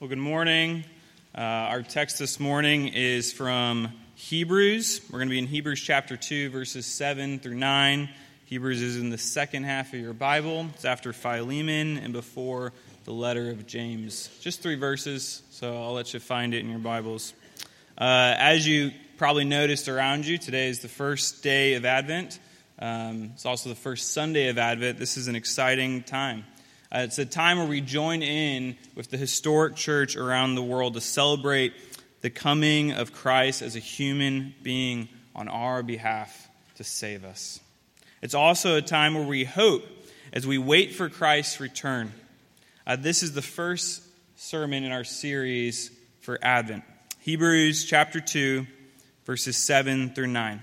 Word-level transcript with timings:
Well, 0.00 0.08
good 0.08 0.16
morning. 0.16 0.84
Uh, 1.36 1.42
our 1.42 1.82
text 1.82 2.18
this 2.18 2.40
morning 2.40 2.88
is 2.88 3.34
from 3.34 3.92
Hebrews. 4.14 5.02
We're 5.10 5.18
going 5.18 5.28
to 5.28 5.30
be 5.30 5.38
in 5.38 5.46
Hebrews 5.46 5.78
chapter 5.78 6.16
2, 6.16 6.48
verses 6.48 6.86
7 6.86 7.38
through 7.38 7.56
9. 7.56 8.08
Hebrews 8.46 8.80
is 8.80 8.96
in 8.96 9.10
the 9.10 9.18
second 9.18 9.64
half 9.64 9.92
of 9.92 10.00
your 10.00 10.14
Bible. 10.14 10.68
It's 10.72 10.86
after 10.86 11.12
Philemon 11.12 11.98
and 11.98 12.14
before 12.14 12.72
the 13.04 13.12
letter 13.12 13.50
of 13.50 13.66
James. 13.66 14.30
Just 14.40 14.62
three 14.62 14.76
verses, 14.76 15.42
so 15.50 15.82
I'll 15.82 15.92
let 15.92 16.14
you 16.14 16.20
find 16.20 16.54
it 16.54 16.60
in 16.60 16.70
your 16.70 16.78
Bibles. 16.78 17.34
Uh, 17.98 18.34
as 18.38 18.66
you 18.66 18.92
probably 19.18 19.44
noticed 19.44 19.86
around 19.86 20.24
you, 20.24 20.38
today 20.38 20.68
is 20.68 20.78
the 20.78 20.88
first 20.88 21.42
day 21.42 21.74
of 21.74 21.84
Advent. 21.84 22.38
Um, 22.78 23.32
it's 23.34 23.44
also 23.44 23.68
the 23.68 23.74
first 23.74 24.14
Sunday 24.14 24.48
of 24.48 24.56
Advent. 24.56 24.98
This 24.98 25.18
is 25.18 25.28
an 25.28 25.36
exciting 25.36 26.04
time. 26.04 26.46
Uh, 26.92 27.02
it's 27.02 27.20
a 27.20 27.24
time 27.24 27.58
where 27.58 27.68
we 27.68 27.80
join 27.80 28.20
in 28.20 28.76
with 28.96 29.10
the 29.10 29.16
historic 29.16 29.76
church 29.76 30.16
around 30.16 30.56
the 30.56 30.62
world 30.62 30.94
to 30.94 31.00
celebrate 31.00 31.72
the 32.20 32.30
coming 32.30 32.90
of 32.90 33.12
Christ 33.12 33.62
as 33.62 33.76
a 33.76 33.78
human 33.78 34.52
being 34.64 35.08
on 35.36 35.46
our 35.46 35.84
behalf 35.84 36.48
to 36.76 36.84
save 36.84 37.24
us. 37.24 37.60
It's 38.22 38.34
also 38.34 38.76
a 38.76 38.82
time 38.82 39.14
where 39.14 39.26
we 39.26 39.44
hope 39.44 39.84
as 40.32 40.48
we 40.48 40.58
wait 40.58 40.92
for 40.92 41.08
Christ's 41.08 41.60
return. 41.60 42.12
Uh, 42.84 42.96
this 42.96 43.22
is 43.22 43.34
the 43.34 43.42
first 43.42 44.02
sermon 44.34 44.82
in 44.82 44.90
our 44.90 45.04
series 45.04 45.92
for 46.22 46.40
Advent. 46.42 46.82
Hebrews 47.20 47.84
chapter 47.84 48.20
2, 48.20 48.66
verses 49.26 49.56
7 49.56 50.10
through 50.10 50.26
9. 50.26 50.60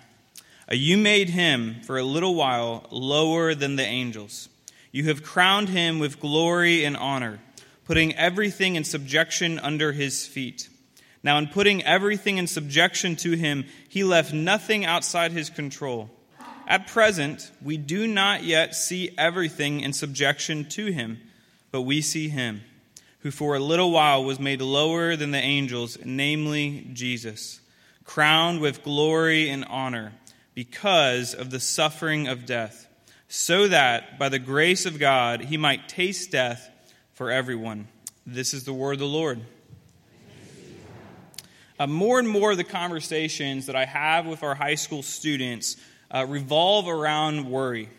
Uh, 0.69 0.75
you 0.75 0.97
made 0.97 1.29
him 1.29 1.77
for 1.83 1.97
a 1.97 2.03
little 2.03 2.35
while 2.35 2.85
lower 2.91 3.55
than 3.55 3.77
the 3.77 3.85
angels 3.85 4.49
you 4.91 5.05
have 5.05 5.23
crowned 5.23 5.69
him 5.69 5.99
with 5.99 6.19
glory 6.19 6.83
and 6.83 6.97
honor, 6.97 7.39
putting 7.85 8.15
everything 8.15 8.75
in 8.75 8.83
subjection 8.83 9.59
under 9.59 9.91
his 9.91 10.25
feet. 10.25 10.69
Now, 11.23 11.37
in 11.37 11.47
putting 11.47 11.83
everything 11.83 12.37
in 12.37 12.47
subjection 12.47 13.15
to 13.17 13.31
him, 13.31 13.65
he 13.89 14.03
left 14.03 14.33
nothing 14.33 14.85
outside 14.85 15.31
his 15.31 15.49
control. 15.49 16.09
At 16.67 16.87
present, 16.87 17.51
we 17.61 17.77
do 17.77 18.07
not 18.07 18.43
yet 18.43 18.75
see 18.75 19.11
everything 19.17 19.81
in 19.81 19.93
subjection 19.93 20.67
to 20.69 20.87
him, 20.87 21.21
but 21.71 21.81
we 21.81 22.01
see 22.01 22.29
him, 22.29 22.61
who 23.19 23.31
for 23.31 23.55
a 23.55 23.59
little 23.59 23.91
while 23.91 24.23
was 24.23 24.39
made 24.39 24.61
lower 24.61 25.15
than 25.15 25.31
the 25.31 25.37
angels, 25.37 25.97
namely 26.03 26.89
Jesus, 26.93 27.61
crowned 28.03 28.59
with 28.59 28.83
glory 28.83 29.49
and 29.49 29.65
honor 29.65 30.13
because 30.53 31.33
of 31.33 31.49
the 31.51 31.59
suffering 31.59 32.27
of 32.27 32.45
death 32.45 32.86
so 33.27 33.67
that 33.67 34.17
by 34.17 34.29
the 34.29 34.39
grace 34.39 34.85
of 34.85 34.99
God 34.99 35.41
he 35.41 35.57
might 35.57 35.89
taste 35.89 36.31
death 36.31 36.69
for 37.13 37.31
everyone. 37.31 37.87
This 38.25 38.53
is 38.53 38.63
the 38.63 38.73
word 38.73 38.93
of 38.93 38.99
the 38.99 39.05
Lord. 39.05 39.41
Uh, 41.79 41.87
more 41.87 42.17
and 42.17 42.27
more 42.27 42.51
of 42.51 42.57
the 42.57 42.63
conversations 42.63 43.67
that 43.67 43.75
I 43.75 43.85
have 43.85 44.25
with 44.25 44.43
our 44.43 44.55
high 44.55 44.75
school 44.75 45.03
students 45.03 45.77
uh, 46.09 46.25
revolve 46.27 46.87
around 46.87 47.49
worry. 47.49 47.89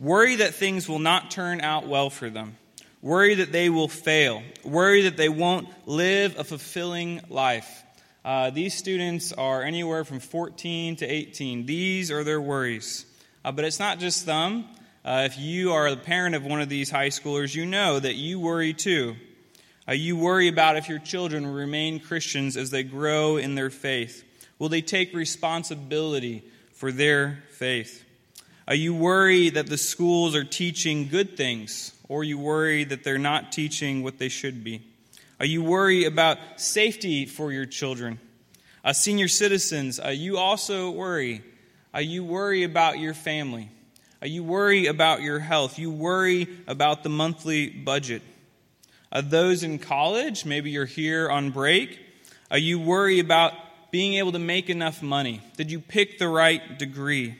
Worry 0.00 0.36
that 0.36 0.54
things 0.54 0.88
will 0.88 0.98
not 0.98 1.30
turn 1.30 1.60
out 1.60 1.86
well 1.86 2.10
for 2.10 2.28
them. 2.28 2.56
Worry 3.02 3.34
that 3.36 3.52
they 3.52 3.68
will 3.68 3.86
fail. 3.86 4.42
Worry 4.64 5.02
that 5.02 5.16
they 5.16 5.28
won't 5.28 5.68
live 5.86 6.38
a 6.38 6.44
fulfilling 6.44 7.20
life. 7.28 7.84
Uh, 8.24 8.50
these 8.50 8.74
students 8.74 9.32
are 9.32 9.62
anywhere 9.62 10.04
from 10.04 10.18
14 10.18 10.96
to 10.96 11.06
18. 11.06 11.66
These 11.66 12.10
are 12.10 12.24
their 12.24 12.40
worries. 12.40 13.04
Uh, 13.44 13.52
but 13.52 13.64
it's 13.64 13.78
not 13.78 13.98
just 13.98 14.24
them. 14.24 14.64
Uh, 15.04 15.24
if 15.26 15.38
you 15.38 15.72
are 15.72 15.90
the 15.90 15.98
parent 15.98 16.34
of 16.34 16.44
one 16.44 16.62
of 16.62 16.70
these 16.70 16.90
high 16.90 17.10
schoolers, 17.10 17.54
you 17.54 17.66
know 17.66 18.00
that 18.00 18.14
you 18.14 18.40
worry 18.40 18.72
too. 18.72 19.16
Uh, 19.86 19.92
you 19.92 20.16
worry 20.16 20.48
about 20.48 20.76
if 20.76 20.88
your 20.88 20.98
children 20.98 21.44
will 21.46 21.52
remain 21.52 22.00
Christians 22.00 22.56
as 22.56 22.70
they 22.70 22.82
grow 22.82 23.36
in 23.36 23.54
their 23.54 23.68
faith. 23.68 24.24
Will 24.58 24.70
they 24.70 24.80
take 24.80 25.14
responsibility 25.14 26.42
for 26.72 26.90
their 26.90 27.42
faith? 27.50 28.02
Uh, 28.66 28.72
you 28.72 28.94
worry 28.94 29.50
that 29.50 29.66
the 29.66 29.76
schools 29.76 30.34
are 30.34 30.44
teaching 30.44 31.08
good 31.08 31.36
things, 31.36 31.92
or 32.08 32.24
you 32.24 32.38
worry 32.38 32.84
that 32.84 33.04
they're 33.04 33.18
not 33.18 33.52
teaching 33.52 34.02
what 34.02 34.18
they 34.18 34.30
should 34.30 34.64
be. 34.64 34.80
Uh, 35.38 35.44
you 35.44 35.62
worry 35.62 36.06
about 36.06 36.38
safety 36.56 37.26
for 37.26 37.52
your 37.52 37.66
children. 37.66 38.18
Uh, 38.82 38.94
senior 38.94 39.28
citizens, 39.28 40.00
uh, 40.00 40.08
you 40.08 40.38
also 40.38 40.90
worry 40.90 41.42
uh, 41.94 42.00
you 42.00 42.24
worry 42.24 42.64
about 42.64 42.98
your 42.98 43.14
family. 43.14 43.70
Uh, 44.22 44.26
you 44.26 44.42
worry 44.42 44.86
about 44.86 45.22
your 45.22 45.38
health. 45.38 45.78
You 45.78 45.90
worry 45.90 46.48
about 46.66 47.02
the 47.02 47.08
monthly 47.08 47.68
budget. 47.68 48.22
Uh, 49.12 49.20
those 49.20 49.62
in 49.62 49.78
college, 49.78 50.44
maybe 50.44 50.70
you're 50.70 50.86
here 50.86 51.30
on 51.30 51.50
break, 51.50 52.00
uh, 52.50 52.56
you 52.56 52.80
worry 52.80 53.20
about 53.20 53.52
being 53.92 54.14
able 54.14 54.32
to 54.32 54.38
make 54.40 54.68
enough 54.68 55.02
money. 55.02 55.40
Did 55.56 55.70
you 55.70 55.78
pick 55.78 56.18
the 56.18 56.28
right 56.28 56.78
degree? 56.78 57.36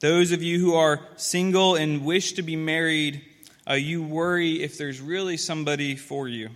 Those 0.00 0.32
of 0.32 0.42
you 0.42 0.58
who 0.58 0.74
are 0.74 1.00
single 1.14 1.76
and 1.76 2.04
wish 2.04 2.32
to 2.32 2.42
be 2.42 2.56
married, 2.56 3.22
uh, 3.70 3.74
you 3.74 4.02
worry 4.02 4.60
if 4.60 4.76
there's 4.76 5.00
really 5.00 5.36
somebody 5.36 5.94
for 5.94 6.26
you. 6.26 6.50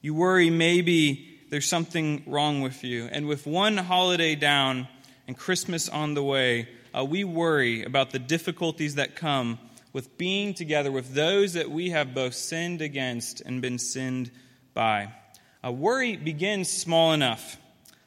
You 0.00 0.14
worry 0.14 0.48
maybe 0.48 1.40
there's 1.50 1.68
something 1.68 2.22
wrong 2.26 2.62
with 2.62 2.82
you. 2.82 3.10
And 3.12 3.28
with 3.28 3.46
one 3.46 3.76
holiday 3.76 4.34
down, 4.34 4.88
and 5.26 5.36
Christmas 5.36 5.88
on 5.88 6.14
the 6.14 6.22
way, 6.22 6.68
uh, 6.96 7.04
we 7.04 7.24
worry 7.24 7.82
about 7.84 8.10
the 8.10 8.18
difficulties 8.18 8.96
that 8.96 9.16
come 9.16 9.58
with 9.92 10.16
being 10.18 10.54
together 10.54 10.90
with 10.90 11.14
those 11.14 11.52
that 11.54 11.70
we 11.70 11.90
have 11.90 12.14
both 12.14 12.34
sinned 12.34 12.80
against 12.80 13.40
and 13.40 13.60
been 13.60 13.78
sinned 13.78 14.30
by. 14.74 15.12
Uh, 15.64 15.70
worry 15.70 16.16
begins 16.16 16.70
small 16.70 17.12
enough, 17.12 17.56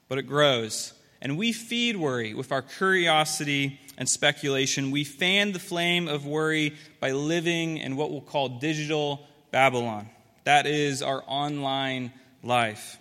but 0.08 0.18
it 0.18 0.24
grows. 0.24 0.94
And 1.22 1.38
we 1.38 1.54
feed 1.54 1.96
worry 1.96 2.34
with 2.34 2.52
our 2.52 2.62
curiosity 2.62 3.80
and 3.98 4.10
speculation. 4.10 4.92
We 4.92 5.04
fan 5.04 5.54
the 5.54 5.60
flame 5.60 6.08
of 6.08 6.26
worry 6.26 6.76
by 7.00 7.12
living 7.12 7.78
in 7.78 7.96
what 7.96 8.12
we'll 8.12 8.22
call 8.22 8.60
digital 8.60 9.26
Babylon. 9.52 10.10
That 10.44 10.68
is 10.68 11.02
our 11.02 11.24
online 11.26 12.12
life. 12.44 12.98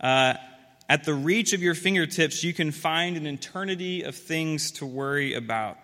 Uh, 0.00 0.34
at 0.90 1.04
the 1.04 1.14
reach 1.14 1.52
of 1.52 1.62
your 1.62 1.76
fingertips, 1.76 2.42
you 2.42 2.52
can 2.52 2.72
find 2.72 3.16
an 3.16 3.24
eternity 3.24 4.02
of 4.02 4.16
things 4.16 4.72
to 4.72 4.84
worry 4.84 5.34
about. 5.34 5.78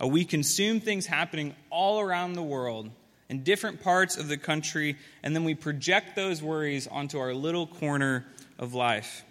Uh, 0.00 0.06
we 0.06 0.24
consume 0.24 0.78
things 0.78 1.06
happening 1.06 1.56
all 1.70 1.98
around 1.98 2.34
the 2.34 2.42
world 2.42 2.88
in 3.28 3.42
different 3.42 3.82
parts 3.82 4.16
of 4.16 4.28
the 4.28 4.36
country, 4.36 4.96
and 5.24 5.34
then 5.34 5.42
we 5.42 5.56
project 5.56 6.14
those 6.14 6.40
worries 6.40 6.86
onto 6.86 7.18
our 7.18 7.34
little 7.34 7.66
corner 7.66 8.24
of 8.56 8.74
life. 8.74 9.24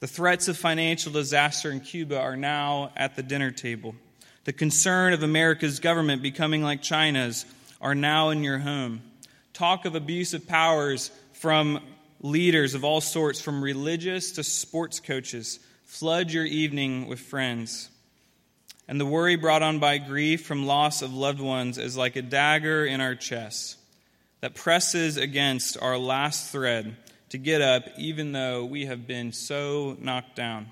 The 0.00 0.08
threats 0.08 0.48
of 0.48 0.58
financial 0.58 1.12
disaster 1.12 1.70
in 1.70 1.78
Cuba 1.78 2.18
are 2.18 2.36
now 2.36 2.90
at 2.96 3.14
the 3.14 3.22
dinner 3.22 3.52
table. 3.52 3.94
The 4.42 4.52
concern 4.52 5.12
of 5.12 5.22
America's 5.22 5.78
government 5.78 6.20
becoming 6.20 6.64
like 6.64 6.82
China's 6.82 7.46
are 7.80 7.94
now 7.94 8.30
in 8.30 8.42
your 8.42 8.58
home. 8.58 9.02
Talk 9.52 9.84
of 9.84 9.94
abuse 9.94 10.34
of 10.34 10.48
powers 10.48 11.12
from 11.32 11.80
leaders 12.20 12.74
of 12.74 12.84
all 12.84 13.00
sorts, 13.00 13.40
from 13.40 13.62
religious 13.62 14.32
to 14.32 14.44
sports 14.44 15.00
coaches, 15.00 15.60
flood 15.84 16.30
your 16.30 16.44
evening 16.44 17.06
with 17.06 17.20
friends. 17.20 17.90
And 18.86 19.00
the 19.00 19.06
worry 19.06 19.36
brought 19.36 19.62
on 19.62 19.78
by 19.78 19.98
grief 19.98 20.46
from 20.46 20.66
loss 20.66 21.02
of 21.02 21.12
loved 21.12 21.40
ones 21.40 21.78
is 21.78 21.96
like 21.96 22.16
a 22.16 22.22
dagger 22.22 22.86
in 22.86 23.00
our 23.00 23.14
chest 23.14 23.76
that 24.40 24.54
presses 24.54 25.16
against 25.16 25.76
our 25.80 25.98
last 25.98 26.52
thread 26.52 26.96
to 27.30 27.38
get 27.38 27.60
up, 27.60 27.84
even 27.98 28.32
though 28.32 28.64
we 28.64 28.86
have 28.86 29.06
been 29.06 29.32
so 29.32 29.96
knocked 30.00 30.36
down. 30.36 30.68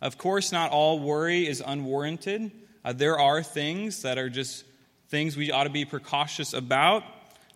Of 0.00 0.18
course, 0.18 0.52
not 0.52 0.70
all 0.70 1.00
worry 1.00 1.48
is 1.48 1.62
unwarranted. 1.64 2.52
Uh, 2.84 2.92
there 2.92 3.18
are 3.18 3.42
things 3.42 4.02
that 4.02 4.18
are 4.18 4.28
just 4.28 4.64
things 5.08 5.36
we 5.36 5.50
ought 5.50 5.64
to 5.64 5.70
be 5.70 5.84
precautious 5.84 6.52
about. 6.52 7.02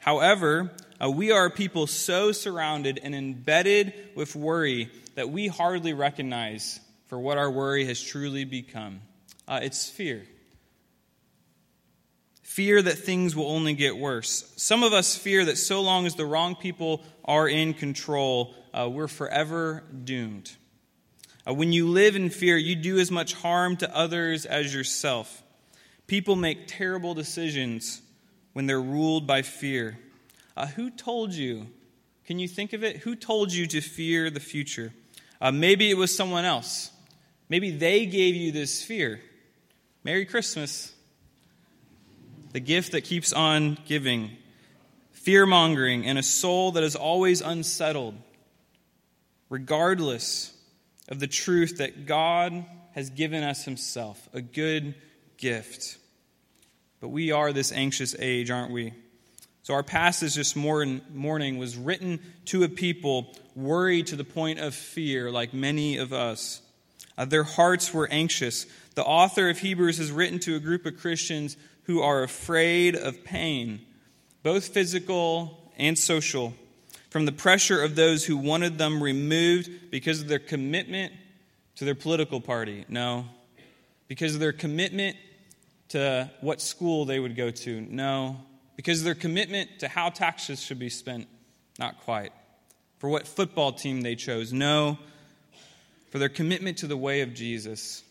However, 0.03 0.73
uh, 1.01 1.09
we 1.13 1.31
are 1.31 1.49
people 1.49 1.87
so 1.87 2.33
surrounded 2.33 2.99
and 3.05 3.15
embedded 3.15 3.95
with 4.17 4.35
worry 4.35 4.91
that 5.15 5.31
we 5.31 5.47
hardly 5.47 5.93
recognize 5.93 6.81
for 7.07 7.21
what 7.21 7.39
our 7.39 7.49
worry 7.49 7.85
has 7.85 8.03
truly 8.03 8.45
become. 8.45 9.01
Uh, 9.47 9.61
it's 9.63 9.89
fear. 9.89 10.25
Fear 12.43 12.83
that 12.83 12.99
things 12.99 13.37
will 13.37 13.47
only 13.47 13.75
get 13.75 13.97
worse. 13.97 14.53
Some 14.57 14.83
of 14.83 14.93
us 14.93 15.17
fear 15.17 15.45
that 15.45 15.57
so 15.57 15.83
long 15.83 16.05
as 16.05 16.17
the 16.17 16.27
wrong 16.27 16.57
people 16.57 17.05
are 17.25 17.47
in 17.47 17.73
control, 17.73 18.57
uh, 18.75 18.89
we're 18.91 19.07
forever 19.07 19.85
doomed. 20.03 20.51
Uh, 21.47 21.55
when 21.55 21.73
you 21.73 21.87
live 21.87 22.17
in 22.17 22.29
fear, 22.29 22.57
you 22.57 22.75
do 22.75 22.99
as 22.99 23.13
much 23.13 23.35
harm 23.35 23.77
to 23.77 23.97
others 23.97 24.47
as 24.47 24.75
yourself. 24.75 25.45
People 26.09 26.35
make 26.35 26.67
terrible 26.67 27.15
decisions 27.15 28.03
when 28.53 28.67
they're 28.67 28.81
ruled 28.81 29.27
by 29.27 29.43
fear. 29.43 29.99
Uh, 30.57 30.67
who 30.67 30.91
told 30.91 31.33
you? 31.33 31.67
Can 32.27 32.39
you 32.39 32.49
think 32.49 32.73
of 32.73 32.85
it? 32.85 32.99
Who 32.99 33.17
told 33.17 33.53
you 33.53 33.67
to 33.69 33.81
fear 33.81 34.31
the 34.31 34.41
future? 34.41 34.93
Uh, 35.41 35.51
maybe 35.51 35.91
it 35.91 35.97
was 35.97 36.15
someone 36.15 36.45
else. 36.45 36.91
Maybe 37.49 37.71
they 37.71 38.07
gave 38.07 38.35
you 38.37 38.53
this 38.53 38.83
fear. 38.83 39.21
Merry 40.05 40.25
Christmas. 40.25 40.93
The 42.53 42.61
gift 42.61 42.93
that 42.93 43.03
keeps 43.03 43.33
on 43.33 43.79
giving. 43.87 44.37
fear 45.13 45.47
mongering, 45.47 46.05
and 46.05 46.19
a 46.19 46.23
soul 46.23 46.73
that 46.73 46.83
is 46.83 46.97
always 46.97 47.41
unsettled, 47.41 48.15
regardless 49.49 50.53
of 51.09 51.21
the 51.21 51.29
truth 51.29 51.79
that 51.79 52.07
God 52.07 52.65
has 52.95 53.09
given 53.11 53.45
us 53.45 53.65
Himself, 53.65 54.29
a 54.33 54.41
good 54.41 54.95
gift. 55.37 55.97
But 57.03 57.09
we 57.09 57.33
are 57.33 57.53
this 57.53 57.73
anxious 57.73 58.15
age, 58.17 58.49
aren't 58.49 58.71
we? 58.71 58.93
So, 59.65 59.75
our 59.75 59.83
passage 59.83 60.37
this 60.37 60.55
morning 60.55 61.59
was 61.59 61.77
written 61.77 62.21
to 62.45 62.63
a 62.63 62.69
people 62.69 63.35
worried 63.57 64.07
to 64.09 64.17
the 64.17 64.23
point 64.23 64.61
of 64.61 64.73
fear, 64.73 65.29
like 65.29 65.53
many 65.53 65.97
of 65.97 66.13
us. 66.13 66.63
Uh, 67.19 67.25
their 67.25 67.43
hearts 67.43 67.93
were 67.93 68.09
anxious. 68.09 68.67
The 68.95 69.03
author 69.03 69.51
of 69.51 69.59
Hebrews 69.59 69.99
has 69.99 70.13
written 70.13 70.39
to 70.41 70.55
a 70.55 70.61
group 70.61 70.87
of 70.87 70.97
Christians 70.97 71.57
who 71.85 72.03
are 72.03 72.23
afraid 72.23 72.95
of 72.95 73.25
pain, 73.25 73.81
both 74.45 74.69
physical 74.69 75.73
and 75.77 75.99
social, 75.99 76.55
from 77.11 77.27
the 77.27 77.33
pressure 77.33 77.83
of 77.83 77.97
those 77.97 78.25
who 78.25 78.37
wanted 78.37 78.79
them 78.79 79.03
removed 79.03 79.91
because 79.91 80.21
of 80.21 80.29
their 80.29 80.39
commitment 80.39 81.13
to 81.75 81.85
their 81.85 81.97
political 81.97 82.41
party. 82.41 82.85
No. 82.89 83.25
Because 84.07 84.35
of 84.35 84.41
their 84.41 84.53
commitment 84.53 85.17
to 85.93 86.31
what 86.41 86.61
school 86.61 87.05
they 87.05 87.19
would 87.19 87.37
go 87.37 87.51
to. 87.51 87.81
No 87.81 88.37
because 88.77 89.03
their 89.03 89.15
commitment 89.15 89.81
to 89.81 89.89
how 89.89 90.09
taxes 90.09 90.61
should 90.61 90.79
be 90.79 90.89
spent? 90.89 91.29
Not 91.79 92.01
quite. 92.01 92.33
For 92.99 93.09
what 93.09 93.27
football 93.27 93.73
team 93.73 94.01
they 94.01 94.17
chose? 94.17 94.53
No. 94.53 94.99
For 96.11 96.19
their 96.19 96.29
commitment 96.29 96.79
to 96.79 96.87
the 96.87 96.97
way 96.97 97.21
of 97.21 97.35
Jesus. 97.35 98.03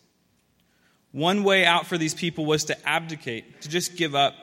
One 1.12 1.44
way 1.44 1.66
out 1.66 1.88
for 1.88 1.98
these 1.98 2.14
people 2.14 2.46
was 2.46 2.66
to 2.66 2.88
abdicate, 2.88 3.62
to 3.62 3.70
just 3.70 3.98
give 3.98 4.16
up, 4.16 4.34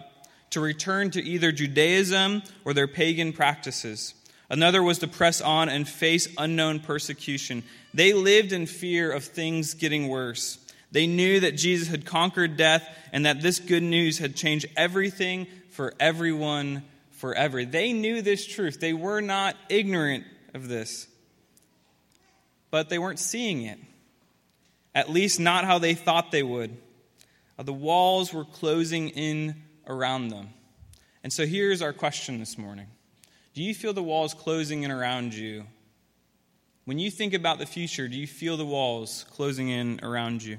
to 0.50 0.61
return 0.61 1.11
to 1.12 1.23
either 1.23 1.50
Judaism 1.50 2.43
or 2.64 2.75
their 2.75 2.88
pagan 2.88 3.32
practices. 3.32 4.14
Another 4.50 4.82
was 4.82 4.99
to 4.99 5.08
press 5.08 5.40
on 5.40 5.69
and 5.69 5.88
face 5.88 6.29
unknown 6.38 6.81
persecution. 6.81 7.62
They 7.93 8.12
lived 8.12 8.52
in 8.52 8.67
fear 8.67 9.11
of 9.11 9.25
things 9.25 9.75
getting 9.75 10.08
worse. 10.08 10.58
They 10.90 11.06
knew 11.06 11.40
that 11.40 11.56
Jesus 11.56 11.88
had 11.88 12.06
conquered 12.06 12.56
death 12.56 12.88
and 13.12 13.26
that 13.26 13.43
this 13.43 13.58
good 13.58 13.82
news 13.82 14.19
had 14.19 14.37
changed 14.37 14.67
everything 14.76 15.46
for 15.70 15.93
everyone 16.00 16.82
forever. 17.12 17.64
They 17.64 17.93
knew 17.93 18.23
this 18.23 18.46
truth. 18.46 18.81
They 18.81 18.93
were 18.93 19.20
not 19.20 19.56
ignorant 19.69 20.25
of 20.55 20.69
this, 20.69 21.06
but 22.70 22.88
they 22.88 22.99
weren't 22.99 23.19
seeing 23.19 23.62
it, 23.62 23.79
at 24.94 25.11
least 25.11 25.38
not 25.38 25.64
how 25.64 25.79
they 25.79 25.94
thought 25.94 26.31
they 26.31 26.43
would. 26.43 26.76
Uh, 27.58 27.64
the 27.64 27.73
walls 27.73 28.32
were 28.32 28.44
closing 28.44 29.11
in 29.11 29.56
around 29.87 30.29
them. 30.29 30.50
And 31.23 31.32
so 31.32 31.44
here's 31.46 31.82
our 31.82 31.93
question 31.93 32.38
this 32.38 32.56
morning 32.56 32.87
Do 33.55 33.62
you 33.62 33.75
feel 33.75 33.93
the 33.93 34.02
walls 34.02 34.32
closing 34.32 34.85
in 34.85 34.90
around 34.90 35.35
you? 35.35 35.64
When 36.87 36.99
you 36.99 37.11
think 37.11 37.35
about 37.35 37.58
the 37.58 37.67
future, 37.67 38.08
do 38.08 38.17
you 38.17 38.26
feel 38.26 38.56
the 38.56 38.64
walls 38.64 39.26
closing 39.32 39.69
in 39.69 40.00
around 40.02 40.43
you? 40.43 40.56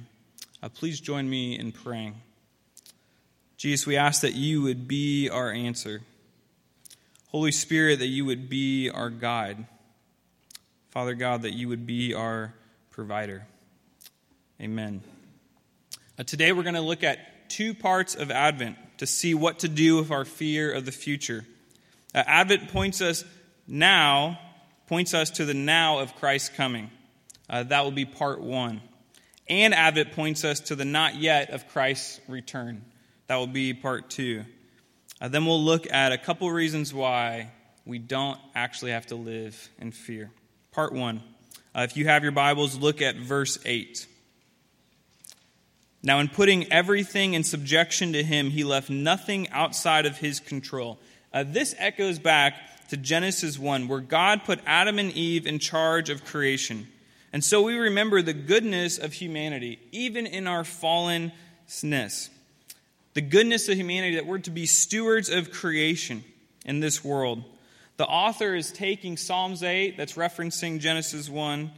Uh, 0.61 0.67
please 0.67 1.00
join 1.00 1.29
me 1.29 1.57
in 1.57 1.71
praying. 1.71 2.15
Jesus, 3.56 3.88
we 3.88 3.95
ask 3.95 4.21
that 4.21 4.35
you 4.35 4.61
would 4.61 4.88
be 4.88 5.29
our 5.29 5.51
answer. 5.51 6.01
Holy 7.29 7.51
Spirit, 7.51 8.00
that 8.00 8.07
you 8.07 8.25
would 8.25 8.50
be 8.50 8.89
our 8.89 9.09
guide. 9.09 9.65
Father 10.89 11.13
God, 11.13 11.44
that 11.44 11.53
you 11.53 11.69
would 11.69 11.85
be 11.85 12.13
our 12.13 12.53
provider. 12.89 13.45
Amen. 14.59 15.01
Uh, 16.17 16.23
today 16.23 16.51
we're 16.51 16.63
going 16.63 16.75
to 16.75 16.81
look 16.81 17.03
at 17.03 17.50
two 17.50 17.73
parts 17.73 18.15
of 18.15 18.29
Advent 18.29 18.75
to 18.97 19.07
see 19.07 19.33
what 19.33 19.59
to 19.59 19.69
do 19.69 19.95
with 19.95 20.11
our 20.11 20.25
fear 20.25 20.73
of 20.73 20.85
the 20.85 20.91
future. 20.91 21.45
Uh, 22.13 22.23
Advent 22.27 22.67
points 22.69 23.00
us 23.01 23.23
now, 23.65 24.38
points 24.88 25.13
us 25.13 25.29
to 25.31 25.45
the 25.45 25.53
now 25.53 26.00
of 26.00 26.15
Christ's 26.15 26.50
coming. 26.50 26.89
Uh, 27.50 27.63
that 27.63 27.85
will 27.85 27.91
be 27.91 28.06
part 28.06 28.41
one. 28.41 28.81
And 29.50 29.74
Advent 29.74 30.12
points 30.12 30.46
us 30.46 30.60
to 30.62 30.75
the 30.75 30.86
not 30.86 31.16
yet 31.16 31.50
of 31.50 31.68
Christ's 31.69 32.22
return. 32.28 32.86
That 33.28 33.38
will 33.38 33.48
be 33.48 33.74
part 33.74 34.10
two. 34.10 34.46
Uh, 35.19 35.28
then 35.28 35.46
we'll 35.46 35.63
look 35.63 35.92
at 35.92 36.12
a 36.12 36.18
couple 36.18 36.50
reasons 36.51 36.94
why 36.94 37.51
we 37.86 37.98
don't 37.98 38.40
actually 38.54 38.92
have 38.92 39.07
to 39.07 39.16
live 39.16 39.69
in 39.80 39.92
fear. 39.92 40.31
Part 40.72 40.94
one. 40.94 41.24
Uh, 41.75 41.81
if 41.81 41.98
you 41.98 42.06
have 42.06 42.24
your 42.24 42.31
Bibles, 42.31 42.78
look 42.78 43.01
at 43.01 43.16
verse 43.16 43.57
8. 43.66 44.07
Now, 46.02 46.19
in 46.19 46.30
putting 46.30 46.72
everything 46.72 47.34
in 47.34 47.44
subjection 47.44 48.13
to 48.13 48.24
him, 48.24 48.52
he 48.52 48.63
left 48.63 48.90
nothing 48.90 49.50
outside 49.50 50.06
of 50.06 50.18
his 50.18 50.40
control. 50.40 51.00
Uh, 51.34 51.44
this 51.45 51.75
echoes 51.78 52.19
back 52.19 52.88
to 52.90 52.98
Genesis 52.98 53.60
1, 53.60 53.88
where 53.88 54.00
God 54.00 54.44
put 54.45 54.60
Adam 54.66 54.98
and 54.98 55.12
Eve 55.12 55.45
in 55.45 55.60
charge 55.60 56.10
of 56.10 56.24
creation. 56.24 56.88
And 57.31 57.44
so 57.44 57.62
we 57.62 57.76
remember 57.78 58.22
the 58.22 58.34
goodness 58.34 58.98
of 58.98 59.14
humanity, 59.14 59.80
even 59.92 60.26
in 60.26 60.48
our 60.48 60.64
fallenness 60.64 62.30
the 63.14 63.22
goodness 63.22 63.68
of 63.68 63.78
humanity, 63.78 64.16
that 64.16 64.26
we're 64.26 64.40
to 64.40 64.52
be 64.52 64.66
stewards 64.66 65.30
of 65.30 65.52
creation 65.52 66.24
in 66.66 66.80
this 66.80 67.04
world. 67.04 67.44
The 67.98 68.06
author 68.06 68.56
is 68.56 68.72
taking 68.72 69.18
Psalms 69.18 69.64
8, 69.64 69.98
that's 69.98 70.14
referencing 70.14 70.80
Genesis 70.80 71.28
1, 71.28 71.72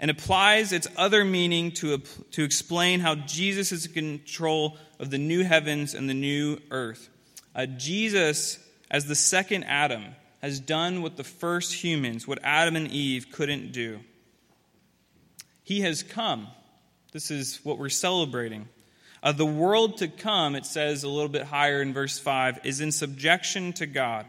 and 0.00 0.10
applies 0.10 0.72
its 0.72 0.88
other 0.96 1.24
meaning 1.24 1.70
to, 1.72 1.98
to 2.32 2.42
explain 2.42 3.00
how 3.00 3.14
Jesus 3.14 3.70
is 3.70 3.86
in 3.86 3.92
control 3.92 4.76
of 4.98 5.10
the 5.10 5.18
new 5.18 5.44
heavens 5.44 5.94
and 5.94 6.08
the 6.08 6.14
new 6.14 6.58
earth. 6.70 7.08
Uh, 7.54 7.66
Jesus, 7.66 8.58
as 8.90 9.06
the 9.06 9.14
second 9.14 9.64
Adam, 9.64 10.04
has 10.40 10.58
done 10.58 11.02
what 11.02 11.16
the 11.16 11.22
first 11.22 11.74
humans, 11.74 12.26
what 12.26 12.40
Adam 12.42 12.74
and 12.74 12.88
Eve 12.88 13.26
couldn't 13.30 13.70
do. 13.70 14.00
He 15.62 15.80
has 15.82 16.02
come. 16.02 16.48
This 17.12 17.30
is 17.30 17.60
what 17.62 17.78
we're 17.78 17.88
celebrating. 17.88 18.68
Uh, 19.22 19.32
the 19.32 19.46
world 19.46 19.98
to 19.98 20.08
come, 20.08 20.56
it 20.56 20.66
says 20.66 21.04
a 21.04 21.08
little 21.08 21.28
bit 21.28 21.44
higher 21.44 21.80
in 21.80 21.92
verse 21.92 22.18
5, 22.18 22.60
is 22.64 22.80
in 22.80 22.90
subjection 22.90 23.72
to 23.74 23.86
God. 23.86 24.26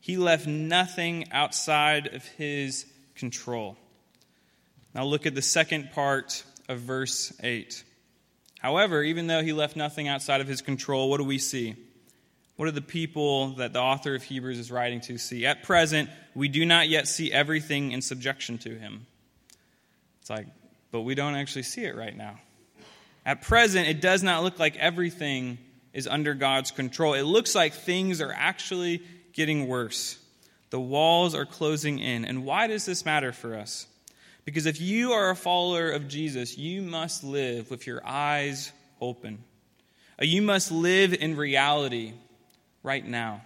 He 0.00 0.16
left 0.16 0.46
nothing 0.46 1.30
outside 1.30 2.14
of 2.14 2.24
his 2.24 2.86
control. 3.14 3.76
Now 4.94 5.04
look 5.04 5.26
at 5.26 5.34
the 5.34 5.42
second 5.42 5.92
part 5.92 6.42
of 6.68 6.80
verse 6.80 7.32
8. 7.42 7.84
However, 8.58 9.02
even 9.02 9.26
though 9.26 9.42
he 9.42 9.52
left 9.52 9.76
nothing 9.76 10.08
outside 10.08 10.40
of 10.40 10.48
his 10.48 10.62
control, 10.62 11.10
what 11.10 11.18
do 11.18 11.24
we 11.24 11.38
see? 11.38 11.74
What 12.56 12.66
do 12.66 12.70
the 12.72 12.80
people 12.80 13.54
that 13.54 13.72
the 13.72 13.80
author 13.80 14.14
of 14.14 14.22
Hebrews 14.22 14.58
is 14.58 14.70
writing 14.70 15.00
to 15.02 15.18
see? 15.18 15.46
At 15.46 15.64
present, 15.64 16.10
we 16.34 16.48
do 16.48 16.64
not 16.64 16.88
yet 16.88 17.08
see 17.08 17.32
everything 17.32 17.92
in 17.92 18.02
subjection 18.02 18.58
to 18.58 18.70
him. 18.78 19.06
It's 20.22 20.30
like, 20.30 20.46
but 20.92 21.00
we 21.00 21.16
don't 21.16 21.34
actually 21.34 21.64
see 21.64 21.84
it 21.84 21.96
right 21.96 22.16
now. 22.16 22.38
At 23.26 23.42
present, 23.42 23.88
it 23.88 24.00
does 24.00 24.22
not 24.22 24.44
look 24.44 24.60
like 24.60 24.76
everything 24.76 25.58
is 25.92 26.06
under 26.06 26.34
God's 26.34 26.70
control. 26.70 27.14
It 27.14 27.22
looks 27.22 27.56
like 27.56 27.74
things 27.74 28.20
are 28.20 28.32
actually 28.32 29.02
getting 29.32 29.66
worse. 29.66 30.18
The 30.70 30.80
walls 30.80 31.34
are 31.34 31.44
closing 31.44 31.98
in. 31.98 32.24
And 32.24 32.44
why 32.44 32.68
does 32.68 32.86
this 32.86 33.04
matter 33.04 33.32
for 33.32 33.56
us? 33.56 33.88
Because 34.44 34.66
if 34.66 34.80
you 34.80 35.12
are 35.12 35.30
a 35.30 35.36
follower 35.36 35.90
of 35.90 36.06
Jesus, 36.06 36.56
you 36.56 36.82
must 36.82 37.24
live 37.24 37.68
with 37.68 37.84
your 37.86 38.00
eyes 38.06 38.72
open. 39.00 39.42
Uh, 40.20 40.24
you 40.24 40.40
must 40.40 40.70
live 40.70 41.14
in 41.14 41.36
reality 41.36 42.12
right 42.84 43.04
now. 43.04 43.42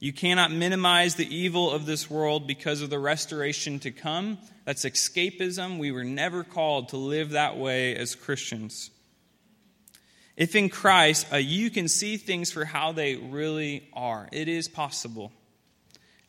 You 0.00 0.14
cannot 0.14 0.50
minimize 0.50 1.16
the 1.16 1.34
evil 1.34 1.70
of 1.70 1.84
this 1.84 2.10
world 2.10 2.46
because 2.46 2.80
of 2.80 2.88
the 2.88 2.98
restoration 2.98 3.78
to 3.80 3.90
come. 3.90 4.38
That's 4.64 4.86
escapism. 4.86 5.78
We 5.78 5.92
were 5.92 6.04
never 6.04 6.42
called 6.42 6.88
to 6.88 6.96
live 6.96 7.30
that 7.30 7.58
way 7.58 7.94
as 7.94 8.14
Christians. 8.14 8.90
If 10.38 10.56
in 10.56 10.70
Christ 10.70 11.26
uh, 11.30 11.36
you 11.36 11.68
can 11.68 11.86
see 11.86 12.16
things 12.16 12.50
for 12.50 12.64
how 12.64 12.92
they 12.92 13.16
really 13.16 13.90
are, 13.92 14.26
it 14.32 14.48
is 14.48 14.68
possible. 14.68 15.32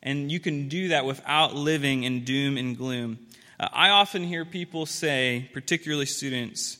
And 0.02 0.30
you 0.30 0.38
can 0.38 0.68
do 0.68 0.88
that 0.88 1.06
without 1.06 1.54
living 1.54 2.02
in 2.02 2.24
doom 2.24 2.58
and 2.58 2.76
gloom. 2.76 3.20
Uh, 3.58 3.68
I 3.72 3.88
often 3.88 4.22
hear 4.22 4.44
people 4.44 4.84
say, 4.84 5.48
particularly 5.54 6.04
students, 6.04 6.76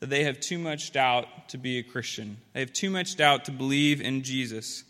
that 0.00 0.10
they 0.10 0.24
have 0.24 0.40
too 0.40 0.58
much 0.58 0.92
doubt 0.92 1.48
to 1.48 1.56
be 1.56 1.78
a 1.78 1.82
Christian. 1.82 2.36
They 2.52 2.60
have 2.60 2.74
too 2.74 2.90
much 2.90 3.16
doubt 3.16 3.46
to 3.46 3.50
believe 3.50 4.02
in 4.02 4.22
Jesus. 4.22 4.84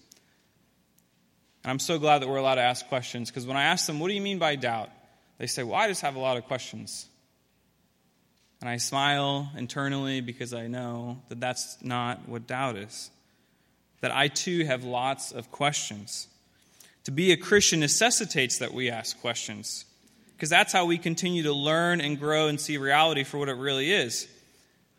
And 1.64 1.70
I'm 1.70 1.78
so 1.78 1.98
glad 1.98 2.20
that 2.20 2.28
we're 2.28 2.36
allowed 2.36 2.56
to 2.56 2.60
ask 2.60 2.86
questions 2.88 3.30
because 3.30 3.46
when 3.46 3.56
I 3.56 3.64
ask 3.64 3.86
them, 3.86 3.98
what 3.98 4.08
do 4.08 4.14
you 4.14 4.20
mean 4.20 4.38
by 4.38 4.54
doubt? 4.54 4.90
They 5.38 5.46
say, 5.46 5.62
well, 5.62 5.76
I 5.76 5.88
just 5.88 6.02
have 6.02 6.14
a 6.14 6.18
lot 6.18 6.36
of 6.36 6.44
questions. 6.44 7.06
And 8.60 8.68
I 8.68 8.76
smile 8.76 9.50
internally 9.56 10.20
because 10.20 10.52
I 10.52 10.66
know 10.66 11.22
that 11.28 11.40
that's 11.40 11.78
not 11.82 12.28
what 12.28 12.46
doubt 12.46 12.76
is. 12.76 13.10
That 14.02 14.14
I 14.14 14.28
too 14.28 14.64
have 14.66 14.84
lots 14.84 15.32
of 15.32 15.50
questions. 15.50 16.28
To 17.04 17.10
be 17.10 17.32
a 17.32 17.36
Christian 17.36 17.80
necessitates 17.80 18.58
that 18.58 18.74
we 18.74 18.90
ask 18.90 19.18
questions 19.20 19.86
because 20.36 20.50
that's 20.50 20.72
how 20.72 20.84
we 20.84 20.98
continue 20.98 21.44
to 21.44 21.52
learn 21.52 22.02
and 22.02 22.18
grow 22.18 22.48
and 22.48 22.60
see 22.60 22.76
reality 22.76 23.24
for 23.24 23.38
what 23.38 23.48
it 23.48 23.54
really 23.54 23.90
is. 23.90 24.28